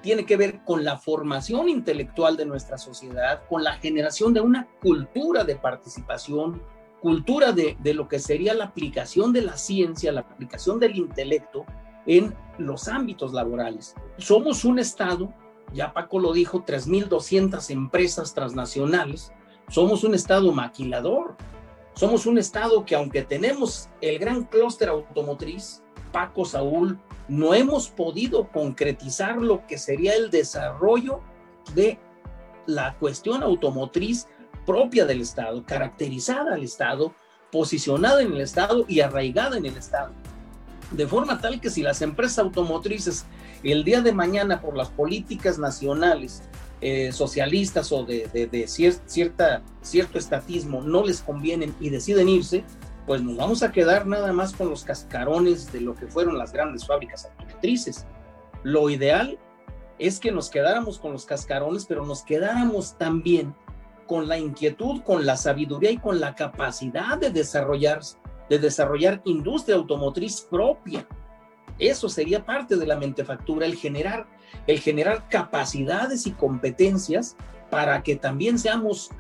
tiene 0.03 0.27
que 0.27 0.37
ver 0.37 0.63
con 0.65 0.85
la 0.85 0.99
formación 0.99 1.69
intelectual 1.69 2.37
de 2.37 2.45
nuestra 2.45 2.77
sociedad, 2.77 3.43
con 3.49 3.65
la 3.65 3.75
generación 3.75 4.35
de 4.35 4.41
una 4.41 4.69
cultura 4.83 5.45
de 5.45 5.57
participación, 5.57 6.61
cultura 7.01 7.53
de, 7.53 7.77
lo 7.95 8.09
que 8.09 8.19
sería 8.19 8.55
la 8.55 8.67
aplicación 8.67 9.33
de 9.33 9.43
la 9.43 9.57
ciencia, 9.57 10.13
la 10.13 10.21
aplicación 10.21 10.79
del 10.79 10.97
intelecto 10.97 11.65
en 12.07 12.35
los 12.59 12.89
ámbitos 12.89 13.33
laborales. 13.33 13.95
Somos 14.19 14.65
un 14.65 14.79
Estado, 14.79 15.33
ya 15.73 15.93
Paco 15.93 16.19
lo 16.19 16.33
dijo, 16.33 16.65
3.200 16.65 17.71
empresas 17.71 18.35
transnacionales, 18.35 19.33
somos 19.69 20.05
un 20.05 20.15
Estado 20.15 20.53
maquilador, 20.53 21.37
somos 21.95 22.27
un 22.27 22.39
Estado 22.39 22.85
que 22.85 22.95
aunque 22.95 23.23
tenemos 23.23 23.89
el 24.01 24.19
gran 24.19 24.45
clúster 24.45 24.89
automotriz, 24.89 25.82
Paco, 26.13 26.45
Saúl, 26.45 26.99
no 27.29 27.55
hemos 27.55 27.89
podido 27.89 28.49
concretizar 28.49 29.39
lo 29.39 29.67
que 29.67 29.79
sería 29.79 30.15
el 30.15 30.31
desarrollo 30.31 31.21
de 31.75 31.99
la 32.67 32.95
cuestión 32.99 33.43
automotriz 33.43 34.27
propia 34.67 35.07
del 35.07 35.21
Estado, 35.21 35.65
caracterizada 35.65 36.55
al 36.55 36.63
Estado, 36.63 37.15
posicionada 37.51 38.23
en 38.23 38.33
el 38.33 38.41
Estado 38.41 38.85
y 38.87 39.01
arraigada 39.01 39.57
en 39.57 39.67
el 39.67 39.77
Estado. 39.77 40.13
De 40.91 41.07
forma 41.07 41.41
tal 41.41 41.61
que 41.61 41.71
si 41.71 41.83
las 41.83 42.03
empresas 42.03 42.39
automotrices 42.39 43.25
el 43.63 43.85
día 43.85 44.01
de 44.03 44.13
mañana 44.13 44.61
por 44.61 44.77
las 44.77 44.91
políticas 44.91 45.59
nacionales 45.59 46.43
eh, 46.81 47.13
socialistas 47.13 47.93
o 47.93 48.05
de, 48.05 48.27
de, 48.33 48.67
cierto 48.67 50.19
estatismo 50.19 50.83
no 50.83 51.05
les 51.05 51.21
convienen 51.21 51.75
y 51.81 51.91
deciden 51.91 52.29
irse, 52.29 52.65
pues 53.07 53.23
nos 53.23 53.37
vamos 53.37 53.63
a 53.63 53.73
quedar 53.73 54.07
nada 54.07 54.33
más 54.33 54.55
con 54.55 54.71
los 54.71 54.85
cascarones 54.85 55.73
de 55.73 55.81
lo 55.81 55.95
que 55.95 56.07
fueron 56.07 56.39
las 56.39 56.53
grandes 56.53 56.87
fábricas 56.87 57.27
automotrices. 57.27 58.07
Lo 58.63 58.91
ideal 58.91 59.39
es 59.99 60.21
que 60.21 60.33
nos 60.33 60.51
quedáramos 60.51 60.99
con 60.99 61.13
los 61.13 61.27
cascarones, 61.27 61.87
pero 61.87 62.05
nos 62.05 62.23
quedáramos 62.23 62.97
también 62.97 63.55
con 64.07 64.29
la 64.29 64.39
inquietud, 64.39 65.03
con 65.03 65.27
la 65.27 65.37
sabiduría 65.37 65.91
y 65.91 65.99
con 65.99 66.21
la 66.21 66.35
capacidad 66.35 67.19
de 67.19 67.31
desarrollar, 67.31 68.01
de 68.49 68.59
desarrollar 68.59 69.21
industria 69.25 69.77
automotriz 69.77 70.43
propia. 70.43 71.07
Eso 71.79 72.09
sería 72.09 72.45
parte 72.45 72.77
de 72.77 72.87
la 72.87 72.97
mentefactura, 72.97 73.67
el 73.67 73.77
generar 73.77 74.27
el 74.67 74.81
generar 74.81 75.29
capacidades 75.29 76.27
y 76.27 76.33
competencias 76.33 77.37
para 77.71 78.03
que 78.03 78.17
también 78.17 78.59
seamos, 78.59 79.11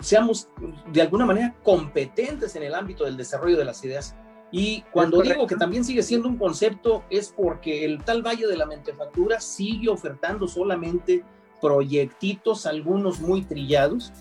seamos 0.00 0.48
de 0.92 1.02
alguna 1.02 1.26
manera 1.26 1.54
competentes 1.62 2.56
en 2.56 2.62
el 2.62 2.74
ámbito 2.74 3.04
del 3.04 3.16
desarrollo 3.16 3.56
de 3.56 3.64
las 3.64 3.84
ideas. 3.84 4.14
Y 4.50 4.82
cuando 4.92 5.20
digo 5.20 5.46
que 5.46 5.56
también 5.56 5.84
sigue 5.84 6.02
siendo 6.02 6.28
un 6.28 6.36
concepto 6.36 7.04
es 7.10 7.34
porque 7.36 7.84
el 7.84 8.04
tal 8.04 8.22
Valle 8.22 8.46
de 8.46 8.56
la 8.56 8.66
Mentefactura 8.66 9.40
sigue 9.40 9.88
ofertando 9.88 10.46
solamente 10.46 11.24
proyectitos, 11.60 12.66
algunos 12.66 13.20
muy 13.20 13.42
trillados, 13.42 14.12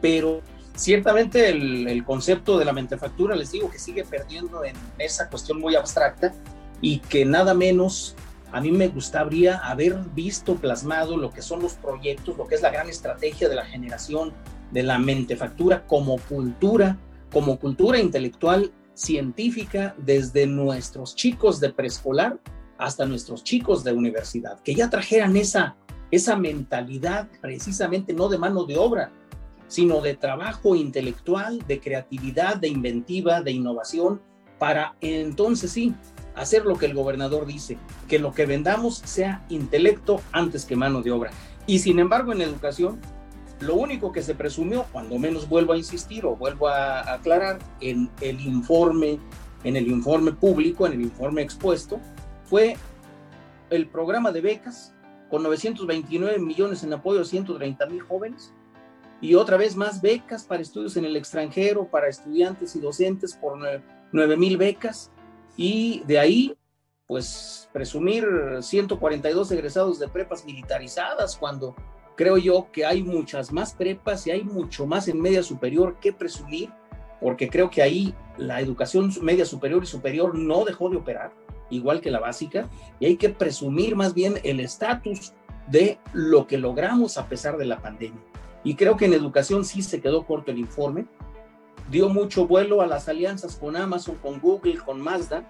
pero 0.00 0.40
ciertamente 0.74 1.50
el, 1.50 1.86
el, 1.88 2.04
concepto 2.04 2.58
de 2.58 2.64
la 2.64 2.72
mentefactura, 2.72 3.36
les 3.36 3.52
digo 3.52 3.70
que 3.70 3.78
sigue 3.78 4.04
perdiendo 4.04 4.64
en 4.64 4.74
esa 4.98 5.28
cuestión 5.28 5.60
muy 5.60 5.76
abstracta 5.76 6.32
y 6.80 6.98
que 6.98 7.24
nada 7.24 7.54
menos 7.54 8.16
a 8.52 8.60
mí 8.60 8.70
me 8.70 8.88
gustaría 8.88 9.58
haber 9.58 9.96
visto 10.14 10.54
plasmado 10.56 11.16
lo 11.16 11.30
que 11.30 11.42
son 11.42 11.60
los 11.60 11.74
proyectos, 11.74 12.36
lo 12.36 12.46
que 12.46 12.54
es 12.54 12.62
la 12.62 12.70
gran 12.70 12.88
estrategia 12.88 13.48
de 13.48 13.54
la 13.54 13.64
generación 13.64 14.32
de 14.70 14.82
la 14.82 14.98
mentefactura 14.98 15.86
como 15.86 16.18
cultura, 16.18 16.98
como 17.32 17.58
cultura 17.58 17.98
intelectual 17.98 18.72
científica 18.94 19.94
desde 19.98 20.46
nuestros 20.46 21.14
chicos 21.14 21.60
de 21.60 21.70
preescolar 21.70 22.40
hasta 22.78 23.06
nuestros 23.06 23.44
chicos 23.44 23.84
de 23.84 23.92
universidad, 23.92 24.60
que 24.60 24.74
ya 24.74 24.90
trajeran 24.90 25.36
esa, 25.36 25.76
esa 26.10 26.36
mentalidad 26.36 27.28
precisamente 27.40 28.12
no 28.12 28.28
de 28.28 28.38
mano 28.38 28.64
de 28.64 28.76
obra, 28.76 29.10
sino 29.68 30.00
de 30.00 30.14
trabajo 30.14 30.76
intelectual, 30.76 31.66
de 31.66 31.80
creatividad, 31.80 32.56
de 32.56 32.68
inventiva, 32.68 33.40
de 33.40 33.52
innovación, 33.52 34.20
para 34.58 34.96
entonces 35.00 35.72
sí 35.72 35.94
hacer 36.34 36.64
lo 36.64 36.76
que 36.76 36.86
el 36.86 36.94
gobernador 36.94 37.46
dice, 37.46 37.78
que 38.08 38.18
lo 38.18 38.32
que 38.32 38.46
vendamos 38.46 38.98
sea 38.98 39.44
intelecto 39.48 40.20
antes 40.32 40.64
que 40.64 40.76
mano 40.76 41.02
de 41.02 41.10
obra. 41.10 41.30
Y 41.66 41.80
sin 41.80 41.98
embargo, 41.98 42.32
en 42.32 42.42
educación, 42.42 43.00
lo 43.60 43.74
único 43.74 44.12
que 44.12 44.22
se 44.22 44.34
presumió, 44.34 44.84
cuando 44.92 45.18
menos 45.18 45.48
vuelvo 45.48 45.72
a 45.72 45.76
insistir 45.76 46.26
o 46.26 46.36
vuelvo 46.36 46.68
a 46.68 47.12
aclarar, 47.14 47.58
en 47.80 48.10
el 48.20 48.40
informe, 48.40 49.18
en 49.64 49.76
el 49.76 49.88
informe 49.88 50.32
público, 50.32 50.86
en 50.86 50.92
el 50.92 51.02
informe 51.02 51.42
expuesto, 51.42 52.00
fue 52.44 52.76
el 53.70 53.88
programa 53.88 54.30
de 54.30 54.40
becas 54.40 54.94
con 55.30 55.42
929 55.42 56.38
millones 56.38 56.84
en 56.84 56.92
apoyo 56.92 57.22
a 57.22 57.24
130 57.24 57.86
mil 57.86 58.00
jóvenes 58.02 58.52
y 59.20 59.34
otra 59.34 59.56
vez 59.56 59.74
más 59.74 60.00
becas 60.00 60.44
para 60.44 60.62
estudios 60.62 60.96
en 60.96 61.04
el 61.04 61.16
extranjero, 61.16 61.88
para 61.88 62.08
estudiantes 62.08 62.76
y 62.76 62.80
docentes 62.80 63.34
por 63.34 63.58
9 64.12 64.36
mil 64.36 64.56
becas 64.56 65.10
y 65.56 66.02
de 66.06 66.18
ahí, 66.18 66.56
pues 67.06 67.68
presumir 67.72 68.26
142 68.60 69.50
egresados 69.52 69.98
de 69.98 70.08
prepas 70.08 70.44
militarizadas 70.44 71.36
cuando 71.36 71.74
creo 72.16 72.38
yo 72.38 72.68
que 72.72 72.84
hay 72.84 73.02
muchas 73.02 73.52
más 73.52 73.74
prepas 73.74 74.26
y 74.26 74.30
hay 74.30 74.42
mucho 74.42 74.86
más 74.86 75.06
en 75.08 75.20
media 75.20 75.42
superior 75.42 75.98
que 76.00 76.12
presumir, 76.12 76.70
porque 77.20 77.48
creo 77.48 77.70
que 77.70 77.82
ahí 77.82 78.14
la 78.36 78.60
educación 78.60 79.12
media 79.22 79.44
superior 79.44 79.82
y 79.82 79.86
superior 79.86 80.34
no 80.34 80.64
dejó 80.64 80.90
de 80.90 80.96
operar, 80.96 81.32
igual 81.70 82.00
que 82.00 82.10
la 82.10 82.20
básica, 82.20 82.68
y 82.98 83.06
hay 83.06 83.16
que 83.16 83.28
presumir 83.28 83.96
más 83.96 84.14
bien 84.14 84.34
el 84.42 84.60
estatus 84.60 85.32
de 85.68 85.98
lo 86.12 86.46
que 86.46 86.58
logramos 86.58 87.18
a 87.18 87.28
pesar 87.28 87.56
de 87.56 87.66
la 87.66 87.80
pandemia. 87.80 88.20
Y 88.64 88.74
creo 88.74 88.96
que 88.96 89.04
en 89.04 89.12
educación 89.12 89.64
sí 89.64 89.82
se 89.82 90.00
quedó 90.00 90.26
corto 90.26 90.50
el 90.50 90.58
informe, 90.58 91.06
dio 91.90 92.08
mucho 92.08 92.46
vuelo 92.46 92.80
a 92.80 92.86
las 92.86 93.08
alianzas 93.08 93.56
con 93.56 93.76
Amazon, 93.76 94.16
con 94.16 94.40
Google, 94.40 94.78
con 94.78 95.00
Mazda 95.00 95.44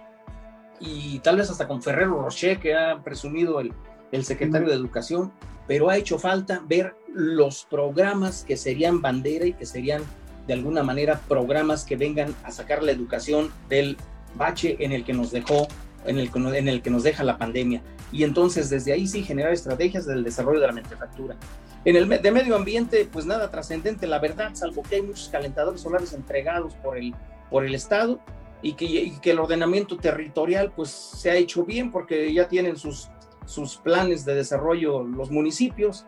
y 0.80 1.18
tal 1.20 1.36
vez 1.36 1.50
hasta 1.50 1.66
con 1.66 1.82
Ferrero 1.82 2.20
Rocher, 2.20 2.58
que 2.58 2.74
ha 2.74 3.02
presumido 3.02 3.60
el, 3.60 3.72
el 4.12 4.24
secretario 4.24 4.68
de 4.68 4.74
Educación, 4.74 5.32
pero 5.66 5.90
ha 5.90 5.96
hecho 5.96 6.18
falta 6.18 6.62
ver 6.66 6.94
los 7.12 7.66
programas 7.68 8.44
que 8.44 8.56
serían 8.56 9.00
bandera 9.00 9.46
y 9.46 9.52
que 9.52 9.66
serían 9.66 10.02
de 10.46 10.54
alguna 10.54 10.82
manera 10.82 11.20
programas 11.28 11.84
que 11.84 11.96
vengan 11.96 12.34
a 12.44 12.50
sacar 12.50 12.82
la 12.82 12.92
educación 12.92 13.50
del 13.68 13.96
bache 14.34 14.76
en 14.80 14.92
el 14.92 15.04
que 15.04 15.12
nos 15.12 15.32
dejó, 15.32 15.66
en 16.04 16.18
el, 16.18 16.30
en 16.54 16.68
el 16.68 16.82
que 16.82 16.90
nos 16.90 17.02
deja 17.02 17.24
la 17.24 17.38
pandemia. 17.38 17.82
Y 18.12 18.22
entonces 18.22 18.70
desde 18.70 18.92
ahí 18.92 19.06
sí 19.08 19.22
generar 19.24 19.52
estrategias 19.52 20.06
del 20.06 20.22
desarrollo 20.22 20.60
de 20.60 20.66
la 20.68 20.72
manufactura. 20.72 21.36
En 21.84 21.96
el 21.96 22.08
de 22.08 22.30
medio 22.30 22.56
ambiente, 22.56 23.08
pues 23.10 23.26
nada 23.26 23.50
trascendente, 23.50 24.06
la 24.06 24.18
verdad, 24.18 24.50
salvo 24.54 24.82
que 24.82 24.96
hay 24.96 25.02
muchos 25.02 25.28
calentadores 25.28 25.80
solares 25.80 26.12
entregados 26.12 26.74
por 26.74 26.98
el, 26.98 27.14
por 27.50 27.64
el 27.64 27.74
Estado 27.74 28.20
y 28.62 28.74
que, 28.74 29.12
que 29.20 29.30
el 29.30 29.38
ordenamiento 29.38 29.96
territorial 29.96 30.72
pues 30.74 30.90
se 30.90 31.30
ha 31.30 31.36
hecho 31.36 31.64
bien 31.64 31.90
porque 31.90 32.32
ya 32.32 32.48
tienen 32.48 32.76
sus, 32.76 33.08
sus 33.46 33.76
planes 33.78 34.24
de 34.24 34.34
desarrollo 34.34 35.02
los 35.02 35.30
municipios. 35.30 36.06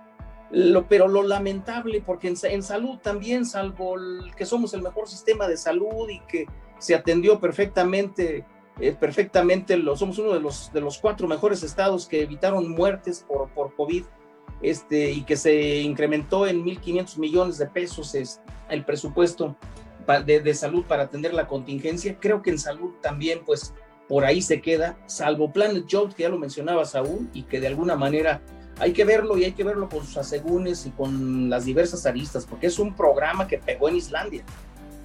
Lo, 0.50 0.88
pero 0.88 1.08
lo 1.08 1.22
lamentable, 1.22 2.02
porque 2.04 2.28
en, 2.28 2.62
salud 2.62 2.98
también, 2.98 3.44
salvo 3.44 3.96
que 4.34 4.46
somos 4.46 4.72
el 4.72 4.82
mejor 4.82 5.06
sistema 5.06 5.46
de 5.46 5.58
salud 5.58 6.08
y 6.08 6.20
que 6.20 6.46
se 6.78 6.94
atendió 6.94 7.38
perfectamente, 7.38 8.46
eh, 8.80 8.92
perfectamente, 8.98 9.76
lo, 9.76 9.94
somos 9.94 10.18
uno 10.18 10.32
de 10.32 10.40
los, 10.40 10.72
de 10.72 10.80
los 10.80 10.98
cuatro 10.98 11.28
mejores 11.28 11.62
estados 11.62 12.06
que 12.06 12.22
evitaron 12.22 12.70
muertes 12.70 13.26
por, 13.28 13.50
por 13.50 13.74
COVID 13.74 14.04
este, 14.62 15.10
y 15.10 15.22
que 15.22 15.36
se 15.36 15.80
incrementó 15.80 16.46
en 16.46 16.64
1.500 16.64 17.18
millones 17.18 17.58
de 17.58 17.66
pesos 17.66 18.14
es 18.14 18.40
el 18.70 18.84
presupuesto 18.84 19.56
de, 20.24 20.40
de, 20.40 20.54
salud 20.54 20.84
para 20.84 21.04
atender 21.04 21.34
la 21.34 21.46
contingencia. 21.46 22.16
Creo 22.18 22.40
que 22.40 22.50
en 22.50 22.58
salud 22.58 22.94
también, 23.02 23.42
pues 23.44 23.74
por 24.08 24.24
ahí 24.24 24.40
se 24.42 24.60
queda, 24.60 24.98
salvo 25.06 25.52
Planet 25.52 25.84
Jobs, 25.90 26.14
que 26.14 26.22
ya 26.24 26.28
lo 26.28 26.38
mencionaba 26.38 26.84
Saúl, 26.84 27.28
y 27.34 27.42
que 27.42 27.60
de 27.60 27.66
alguna 27.66 27.94
manera 27.96 28.40
hay 28.78 28.92
que 28.92 29.04
verlo 29.04 29.36
y 29.36 29.44
hay 29.44 29.52
que 29.52 29.64
verlo 29.64 29.88
con 29.88 30.04
sus 30.04 30.16
asegúnes 30.16 30.86
y 30.86 30.90
con 30.90 31.50
las 31.50 31.64
diversas 31.64 32.06
aristas, 32.06 32.46
porque 32.46 32.68
es 32.68 32.78
un 32.78 32.94
programa 32.94 33.46
que 33.46 33.58
pegó 33.58 33.88
en 33.88 33.96
Islandia, 33.96 34.44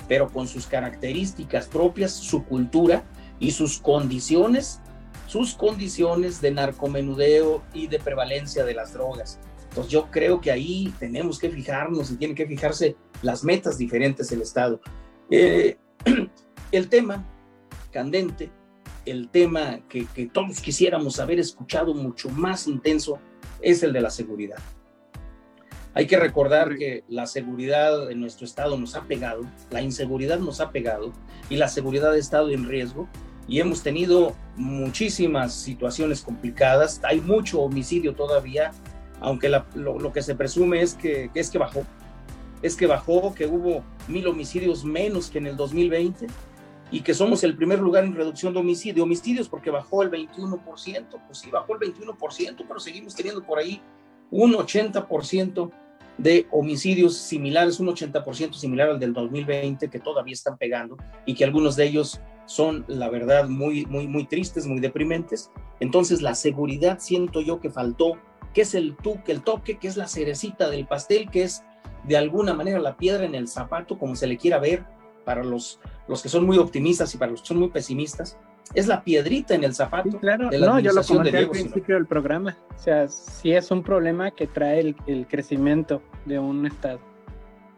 pero 0.08 0.30
con 0.30 0.47
sus 0.47 0.68
características 0.68 1.68
propias, 1.68 2.12
su 2.12 2.45
cultura 2.45 3.04
y 3.39 3.51
sus 3.51 3.80
condiciones 3.80 4.80
sus 5.34 5.56
condiciones 5.56 6.41
de 6.41 6.51
narcomenudeo 6.51 7.64
y 7.74 7.88
de 7.88 7.97
prevalencia 7.97 8.64
de 8.64 8.76
las 8.76 8.93
drogas. 8.93 9.39
Entonces 9.70 9.91
yo 9.91 10.12
creo 10.12 10.39
que 10.39 10.51
ahí 10.51 10.93
tenemos 10.99 11.39
que 11.39 11.49
fijarnos 11.49 12.12
y 12.12 12.18
tienen 12.18 12.36
que 12.36 12.45
fijarse 12.45 12.95
las 13.24 13.43
metas 13.43 13.80
diferentes 13.80 14.30
del 14.30 14.43
Estado. 14.43 14.80
Eh, 15.32 15.78
el 16.72 16.88
tema 16.88 17.26
candente, 17.91 18.51
el 19.06 19.30
tema 19.30 19.82
que, 19.89 20.06
que 20.06 20.28
todos 20.28 20.60
quisiéramos 20.60 21.20
haber 21.20 21.39
escuchado 21.39 21.93
mucho 21.93 22.30
más 22.30 22.68
intenso, 22.68 23.20
es 23.62 23.84
el 23.84 23.93
de 23.93 24.01
la 24.01 24.10
seguridad. 24.10 24.58
Hay 25.95 26.08
que 26.08 26.18
recordar 26.18 26.76
que 26.76 27.04
la 27.08 27.28
seguridad 27.28 28.10
en 28.10 28.20
nuestro 28.20 28.45
estado 28.45 28.78
nos 28.78 28.95
ha 28.95 29.04
pegado, 29.04 29.43
la 29.70 29.82
inseguridad 29.82 30.39
nos 30.39 30.60
ha 30.60 30.72
pegado 30.72 31.14
y 31.49 31.58
la 31.58 31.68
seguridad 31.68 32.12
ha 32.12 32.18
estado 32.18 32.49
en 32.49 32.68
riesgo 32.68 33.08
y 33.47 33.60
hemos 33.60 33.84
tenido 33.84 34.36
muchísimas 34.56 35.54
situaciones 35.54 36.22
complicadas. 36.22 36.99
Hay 37.04 37.22
mucho 37.22 37.62
homicidio 37.62 38.16
todavía, 38.16 38.72
aunque 39.20 39.49
lo, 39.49 40.14
que 40.14 40.24
se 40.24 40.34
presume 40.34 40.82
es 40.82 40.95
que, 40.95 41.30
es 41.36 41.51
que 41.51 41.60
bajó. 41.60 41.84
Es 42.64 42.76
que 42.76 42.88
bajó, 42.88 43.36
que 43.36 43.45
hubo 43.45 43.84
mil 44.08 44.26
homicidios 44.28 44.84
menos 44.86 45.30
que 45.30 45.38
en 45.38 45.47
el 45.47 45.58
2020 45.58 46.28
y 46.93 47.01
que 47.01 47.15
somos 47.15 47.43
el 47.43 47.55
primer 47.55 47.79
lugar 47.79 48.03
en 48.03 48.13
reducción 48.13 48.53
de 48.53 48.59
homicidios, 48.59 49.49
porque 49.49 49.71
bajó 49.71 50.03
el 50.03 50.11
21%, 50.11 50.61
pues 51.25 51.39
sí, 51.39 51.49
bajó 51.49 51.73
el 51.73 51.91
21%, 51.91 52.65
pero 52.67 52.79
seguimos 52.79 53.15
teniendo 53.15 53.43
por 53.43 53.57
ahí 53.57 53.81
un 54.29 54.53
80% 54.53 55.71
de 56.19 56.45
homicidios 56.51 57.17
similares, 57.17 57.79
un 57.79 57.87
80% 57.87 58.53
similar 58.53 58.89
al 58.91 58.99
del 58.99 59.11
2020, 59.11 59.89
que 59.89 59.99
todavía 59.99 60.33
están 60.33 60.55
pegando 60.55 60.95
y 61.25 61.33
que 61.33 61.43
algunos 61.43 61.75
de 61.75 61.85
ellos 61.85 62.21
son, 62.45 62.85
la 62.87 63.09
verdad, 63.09 63.49
muy, 63.49 63.87
muy, 63.87 64.07
muy 64.07 64.27
tristes, 64.27 64.67
muy 64.67 64.79
deprimentes. 64.79 65.49
Entonces, 65.79 66.21
la 66.21 66.35
seguridad 66.35 66.99
siento 66.99 67.41
yo 67.41 67.59
que 67.59 67.71
faltó, 67.71 68.19
que 68.53 68.61
es 68.61 68.75
el 68.75 68.95
que 69.25 69.31
el 69.31 69.41
toque, 69.41 69.79
que 69.79 69.87
es 69.87 69.97
la 69.97 70.07
cerecita 70.07 70.69
del 70.69 70.85
pastel, 70.85 71.31
que 71.31 71.41
es 71.41 71.63
de 72.03 72.17
alguna 72.17 72.53
manera 72.53 72.79
la 72.79 72.97
piedra 72.97 73.25
en 73.25 73.33
el 73.33 73.47
zapato, 73.47 73.97
como 73.97 74.15
se 74.15 74.27
le 74.27 74.37
quiera 74.37 74.59
ver, 74.59 74.85
para 75.24 75.43
los, 75.43 75.80
los 76.07 76.21
que 76.21 76.30
son 76.30 76.45
muy 76.45 76.57
optimistas 76.57 77.13
y 77.15 77.17
para 77.17 77.32
los 77.32 77.41
que 77.41 77.47
son 77.47 77.57
muy 77.57 77.69
pesimistas, 77.69 78.38
es 78.74 78.88
la 78.88 79.03
piedrita 79.03 79.55
en 79.55 79.63
el 79.63 79.74
zapato. 79.74 80.19
claro, 80.19 80.49
no, 80.51 80.80
yo 80.80 80.93
lo 80.93 81.03
comenté 81.03 81.38
al 81.38 81.49
principio 81.49 81.95
del 81.95 82.05
programa. 82.05 82.57
O 82.76 82.80
sea, 82.80 83.07
sí 83.07 83.51
es 83.51 83.69
un 83.71 83.84
problema 83.84 84.32
que 84.32 84.47
trae 84.47 84.95
el, 85.05 85.28
crecimiento 85.28 86.01
de 86.26 86.39
un 86.39 86.65
Estado. 86.65 86.99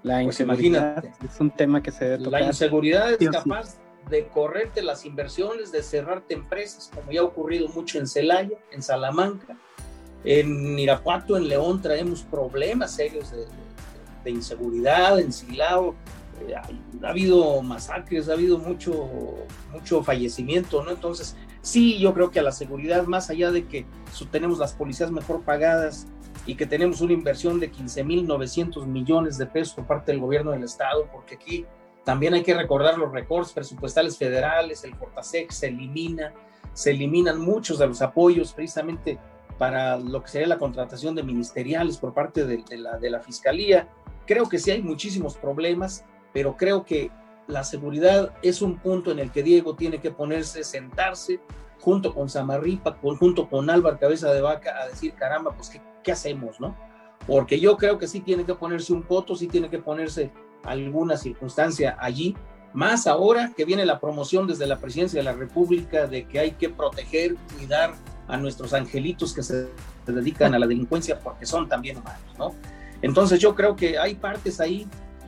La 0.04 0.22
pues 0.22 0.40
inseguridad 0.40 1.04
es 1.04 1.40
un 1.40 1.52
tema 1.52 1.82
que 1.82 1.92
se 1.92 2.06
debe 2.06 2.30
La 2.30 2.42
inseguridad 2.42 3.12
es 3.20 3.30
capaz 3.30 3.78
de 4.10 4.28
correrte 4.28 4.84
las 4.84 5.06
inversiones, 5.06 5.72
de 5.72 5.82
cerrarte 5.82 6.36
empresas, 6.36 6.92
como 6.94 7.12
ya 7.12 7.22
ha 7.22 7.24
ocurrido 7.24 7.68
mucho 7.70 7.98
en 7.98 8.08
Celaya, 8.08 8.58
en 8.72 8.84
Salamanca, 8.84 9.58
en 10.24 10.78
Irapuato, 10.78 11.36
en 11.38 11.48
León 11.48 11.82
traemos 11.82 12.22
problemas 12.22 12.96
serios 12.96 13.32
de, 13.32 13.46
de 14.24 14.32
inseguridad, 14.32 15.20
en 15.20 15.34
Silao, 15.34 15.96
eh, 16.42 16.56
ha 16.56 17.10
habido 17.10 17.62
masacres, 17.62 18.30
ha 18.30 18.34
habido 18.34 18.58
mucho, 18.58 19.10
mucho 19.72 20.04
fallecimiento, 20.04 20.84
¿no? 20.84 20.92
Entonces, 20.92 21.36
sí, 21.62 21.98
yo 22.00 22.14
creo 22.14 22.32
que 22.32 22.40
a 22.40 22.44
la 22.44 22.52
seguridad, 22.52 23.06
más 23.06 23.30
allá 23.30 23.52
de 23.52 23.66
que 23.66 23.86
tenemos 24.32 24.60
las 24.60 24.74
policías 24.74 25.12
mejor 25.12 25.44
pagadas 25.44 26.08
y 26.46 26.56
que 26.56 26.66
tenemos 26.66 27.02
una 27.02 27.14
inversión 27.14 27.60
de 27.60 27.72
15.900 27.72 28.86
millones 28.86 29.38
de 29.38 29.46
pesos 29.46 29.76
por 29.76 29.88
parte 29.88 30.12
del 30.12 30.22
gobierno 30.22 30.52
del 30.52 30.64
Estado, 30.64 31.08
porque 31.12 31.36
aquí 31.36 31.66
también 32.04 32.36
hay 32.36 32.44
que 32.44 32.54
recordar 32.54 32.98
los 32.98 33.12
recortes 33.12 33.52
presupuestales 33.52 34.18
federales, 34.18 34.84
el 34.84 34.96
Fortasec 34.96 35.52
se 35.52 35.68
elimina, 35.68 36.34
se 36.74 36.92
eliminan 36.92 37.40
muchos 37.40 37.80
de 37.80 37.88
los 37.88 38.02
apoyos 38.02 38.54
precisamente 38.54 39.18
para 39.58 39.98
lo 39.98 40.22
que 40.22 40.30
sería 40.30 40.48
la 40.48 40.58
contratación 40.58 41.16
de 41.16 41.24
ministeriales 41.24 41.98
por 41.98 42.14
parte 42.14 42.46
de, 42.46 42.64
la, 42.78 42.98
de 43.00 43.10
la 43.10 43.20
Fiscalía. 43.22 43.90
Creo 44.28 44.48
que 44.48 44.60
sí 44.60 44.72
hay 44.72 44.84
muchísimos 44.84 45.36
problemas 45.36 46.06
pero 46.36 46.58
creo 46.58 46.84
que 46.84 47.12
la 47.48 47.64
seguridad 47.64 48.34
es 48.42 48.62
un 48.62 48.78
punto 48.78 49.10
en 49.10 49.20
el 49.20 49.32
que 49.32 49.42
Diego 49.42 49.78
tiene 49.78 50.02
que 50.02 50.12
ponerse, 50.12 50.66
sentarse 50.66 51.40
junto 51.80 52.14
con 52.14 52.28
Samarripa, 52.28 52.98
junto 53.02 53.48
con 53.48 53.70
Álvaro 53.70 53.98
Cabeza 53.98 54.34
de 54.34 54.42
Vaca, 54.42 54.76
a 54.82 54.90
decir, 54.90 55.14
caramba, 55.14 55.54
pues, 55.56 55.72
¿qué, 56.04 56.12
hacemos, 56.12 56.60
no? 56.60 56.76
Porque 57.26 57.58
yo 57.58 57.78
creo 57.78 57.98
que 57.98 58.08
sí 58.10 58.20
tiene 58.20 58.44
que 58.46 58.54
ponerse 58.54 58.92
un 58.92 59.04
coto, 59.04 59.34
sí 59.38 59.48
tiene 59.48 59.70
que 59.70 59.80
ponerse 59.80 60.30
alguna 60.66 61.16
circunstancia 61.16 61.96
allí, 62.02 62.36
más 62.74 63.08
ahora 63.08 63.54
que 63.56 63.64
viene 63.64 63.86
la 63.86 64.02
promoción 64.02 64.46
desde 64.46 64.68
la 64.68 64.80
presidencia 64.80 65.18
de 65.18 65.24
la 65.24 65.34
República 65.34 66.06
de 66.06 66.28
que 66.28 66.40
hay 66.40 66.52
que 66.52 66.68
proteger, 66.68 67.38
cuidar 67.58 67.94
a 68.28 68.36
nuestros 68.36 68.74
angelitos 68.74 69.34
que 69.34 69.42
se 69.42 69.70
dedican 70.06 70.54
a 70.54 70.60
la 70.60 70.68
delincuencia 70.68 71.18
porque 71.18 71.46
son 71.46 71.70
también 71.70 71.96
humanos, 71.96 72.36
¿no? 72.38 72.54
Entonces 73.02 73.40
yo 73.40 73.56
creo 73.56 73.78
que 73.78 73.98
hay 73.98 74.16
partes 74.16 74.60
ahí 74.60 74.86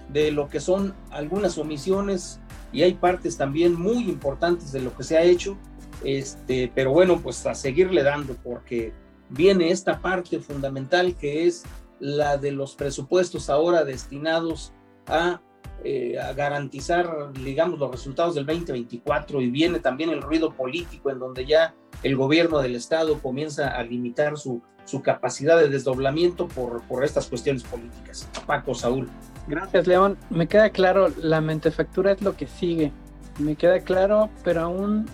de 0.09 0.31
lo 0.31 0.47
que 0.47 0.59
son 0.59 0.93
algunas 1.11 1.57
omisiones 1.57 2.39
y 2.71 2.83
hay 2.83 2.93
partes 2.93 3.37
también 3.37 3.73
muy 3.73 4.09
importantes 4.09 4.71
de 4.71 4.81
lo 4.81 4.95
que 4.95 5.03
se 5.03 5.17
ha 5.17 5.23
hecho, 5.23 5.57
este, 6.03 6.71
pero 6.73 6.91
bueno, 6.91 7.19
pues 7.19 7.45
a 7.45 7.55
seguirle 7.55 8.03
dando 8.03 8.35
porque 8.43 8.93
viene 9.29 9.71
esta 9.71 9.99
parte 9.99 10.39
fundamental 10.39 11.15
que 11.15 11.47
es 11.47 11.63
la 11.99 12.37
de 12.37 12.51
los 12.51 12.75
presupuestos 12.75 13.49
ahora 13.49 13.83
destinados 13.83 14.73
a, 15.07 15.41
eh, 15.83 16.17
garantizar, 16.35 17.31
digamos, 17.33 17.79
los 17.79 17.91
resultados 17.91 18.35
del 18.35 18.45
2024 18.45 19.41
y 19.41 19.49
viene 19.49 19.79
también 19.79 20.09
el 20.09 20.21
ruido 20.21 20.51
político 20.53 21.11
en 21.11 21.19
donde 21.19 21.45
ya 21.45 21.75
el 22.03 22.15
gobierno 22.15 22.59
del 22.59 22.75
Estado 22.75 23.19
comienza 23.19 23.69
a 23.69 23.83
limitar 23.83 24.37
su, 24.37 24.61
su 24.85 25.01
capacidad 25.01 25.57
de 25.57 25.69
desdoblamiento 25.69 26.47
por, 26.47 26.81
por 26.83 27.03
estas 27.03 27.27
cuestiones 27.27 27.63
políticas. 27.63 28.27
Paco, 28.45 28.73
Saúl. 28.73 29.07
Gracias, 29.47 29.87
León. 29.87 30.17
Me 30.29 30.47
queda 30.47 30.69
claro, 30.69 31.07
la 31.21 31.39
mentefactura 31.39 32.11
es 32.11 32.21
lo 32.21 32.35
que 32.35 32.47
sigue. 32.47 32.91
Me 33.39 33.55
queda 33.55 33.79
claro, 33.79 34.29
pero 34.43 34.61
aún 34.61 35.05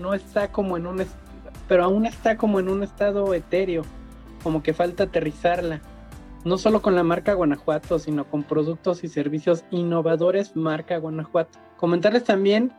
no 0.00 0.14
está 0.14 0.52
como 0.52 0.76
en 0.76 0.86
un 0.86 1.04
pero 1.68 1.82
aún 1.82 2.06
está 2.06 2.36
como 2.36 2.60
en 2.60 2.68
un 2.68 2.84
estado 2.84 3.34
etéreo, 3.34 3.82
como 4.42 4.62
que 4.62 4.72
falta 4.72 5.04
aterrizarla. 5.04 5.80
No 6.44 6.58
solo 6.58 6.80
con 6.80 6.94
la 6.94 7.02
marca 7.02 7.34
Guanajuato, 7.34 7.98
sino 7.98 8.24
con 8.24 8.44
productos 8.44 9.02
y 9.02 9.08
servicios 9.08 9.64
innovadores 9.72 10.54
marca 10.54 10.96
Guanajuato. 10.98 11.58
Comentarles 11.76 12.22
también 12.22 12.72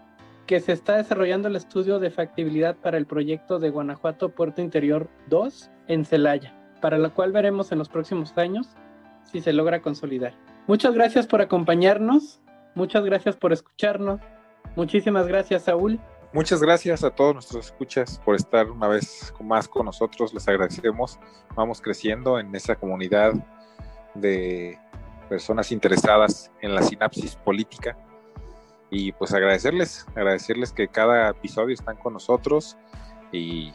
que 0.46 0.62
se 0.62 0.72
está 0.72 0.96
desarrollando 0.96 1.50
el 1.50 1.58
estudio 1.58 2.00
de 2.00 2.10
factibilidad 2.10 2.78
para 2.78 2.98
el 2.98 3.06
proyecto 3.06 3.60
de 3.60 3.70
Guanajuato 3.70 4.30
Puerto 4.30 4.62
Interior 4.62 5.10
2 5.28 5.70
en 5.90 6.06
Celaya, 6.06 6.58
para 6.80 6.98
lo 6.98 7.14
cual 7.14 7.34
veremos 7.34 7.74
en 7.74 7.80
los 7.80 7.90
próximos 7.90 8.38
años 8.38 8.70
si 9.30 9.42
se 9.42 9.52
logra 9.52 9.82
consolidar. 9.82 10.34
Muchas 10.68 10.94
gracias 10.94 11.26
por 11.28 11.42
acompañarnos, 11.42 12.42
muchas 12.76 13.04
gracias 13.06 13.38
por 13.38 13.54
escucharnos, 13.54 14.20
muchísimas 14.76 15.26
gracias 15.28 15.64
Saúl. 15.64 16.00
Muchas 16.34 16.62
gracias 16.62 17.06
a 17.06 17.10
todos 17.10 17.34
nuestros 17.34 17.68
escuchas 17.68 18.20
por 18.24 18.36
estar 18.36 18.70
una 18.70 18.90
vez 18.90 19.34
más 19.40 19.68
con 19.68 19.86
nosotros, 19.86 20.34
les 20.34 20.46
agradecemos, 20.48 21.20
vamos 21.56 21.82
creciendo 21.82 22.38
en 22.38 22.54
esa 22.54 22.76
comunidad 22.76 23.34
de 24.14 24.78
personas 25.30 25.72
interesadas 25.72 26.52
en 26.62 26.76
la 26.76 26.82
sinapsis 26.82 27.38
política 27.38 27.98
y 28.90 29.14
pues 29.14 29.34
agradecerles, 29.34 30.06
agradecerles 30.16 30.74
que 30.74 30.90
cada 30.90 31.30
episodio 31.30 31.74
están 31.74 31.96
con 31.96 32.14
nosotros 32.14 32.78
y 33.32 33.72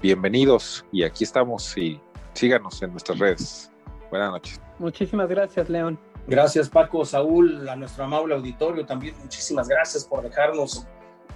bienvenidos 0.00 0.84
y 0.92 1.02
aquí 1.02 1.24
estamos 1.24 1.76
y 1.76 2.00
síganos 2.34 2.82
en 2.82 2.92
nuestras 2.92 3.18
redes. 3.18 3.72
Buenas 4.10 4.30
noches. 4.30 4.60
Muchísimas 4.78 5.28
gracias, 5.28 5.68
León. 5.68 5.98
Gracias, 6.26 6.68
Paco, 6.68 7.04
Saúl, 7.04 7.68
a 7.68 7.76
nuestro 7.76 8.04
amable 8.04 8.34
auditorio 8.34 8.84
también. 8.84 9.14
Muchísimas 9.22 9.68
gracias 9.68 10.04
por 10.04 10.22
dejarnos, 10.22 10.84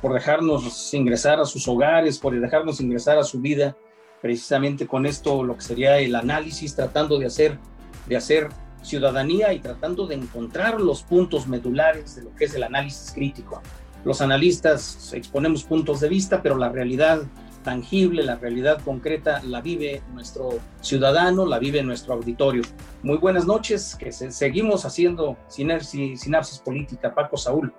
por 0.03 0.13
dejarnos 0.13 0.93
ingresar 0.95 1.39
a 1.39 1.45
sus 1.45 1.69
hogares, 1.69 2.19
por 2.19 2.39
dejarnos 2.39 2.81
ingresar 2.81 3.17
a 3.17 3.23
su 3.23 3.41
vida, 3.41 3.77
precisamente 4.21 4.89
con 4.89 5.07
esto, 5.07 5.45
lo 5.45 5.55
que 5.55 5.63
sería 5.63 5.99
el 5.99 6.17
análisis, 6.17 6.75
tratando 6.75 7.19
de 7.19 7.27
hacer, 7.27 7.59
de 8.07 8.17
hacer 8.17 8.49
ciudadanía 8.83 9.53
y 9.53 9.61
tratando 9.61 10.09
de 10.09 10.17
encontrar 10.17 10.81
los 10.81 11.03
puntos 11.03 11.47
medulares 11.47 12.17
de 12.17 12.23
lo 12.25 12.35
que 12.35 12.47
es 12.47 12.55
el 12.55 12.65
análisis 12.65 13.13
crítico. 13.13 13.63
Los 14.05 14.21
analistas 14.21 15.13
exponemos 15.13 15.63
puntos 15.63 16.01
de 16.01 16.09
vista, 16.09 16.43
pero 16.43 16.57
la 16.57 16.71
realidad 16.71 17.23
tangible, 17.63 18.23
la 18.23 18.37
realidad 18.37 18.81
concreta 18.83 19.43
la 19.45 19.61
vive 19.61 20.03
nuestro 20.13 20.59
ciudadano, 20.81 21.47
la 21.47 21.59
vive 21.59 21.83
nuestro 21.83 22.15
auditorio. 22.15 22.63
Muy 23.03 23.19
buenas 23.19 23.47
noches, 23.47 23.97
que 23.97 24.13
seguimos 24.13 24.85
haciendo 24.85 25.37
sinapsis 25.49 26.59
política. 26.59 27.15
Paco 27.15 27.37
Saúl. 27.37 27.73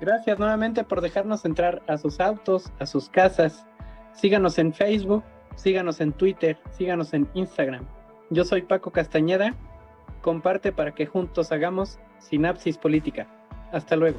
Gracias 0.00 0.38
nuevamente 0.38 0.82
por 0.82 1.00
dejarnos 1.00 1.44
entrar 1.44 1.82
a 1.86 1.96
sus 1.96 2.20
autos, 2.20 2.72
a 2.78 2.86
sus 2.86 3.08
casas. 3.08 3.66
Síganos 4.14 4.58
en 4.58 4.72
Facebook, 4.72 5.22
síganos 5.54 6.00
en 6.00 6.12
Twitter, 6.12 6.58
síganos 6.76 7.14
en 7.14 7.28
Instagram. 7.34 7.86
Yo 8.30 8.44
soy 8.44 8.62
Paco 8.62 8.90
Castañeda. 8.90 9.54
Comparte 10.20 10.72
para 10.72 10.92
que 10.94 11.06
juntos 11.06 11.52
hagamos 11.52 11.98
sinapsis 12.18 12.78
política. 12.78 13.26
Hasta 13.72 13.96
luego. 13.96 14.18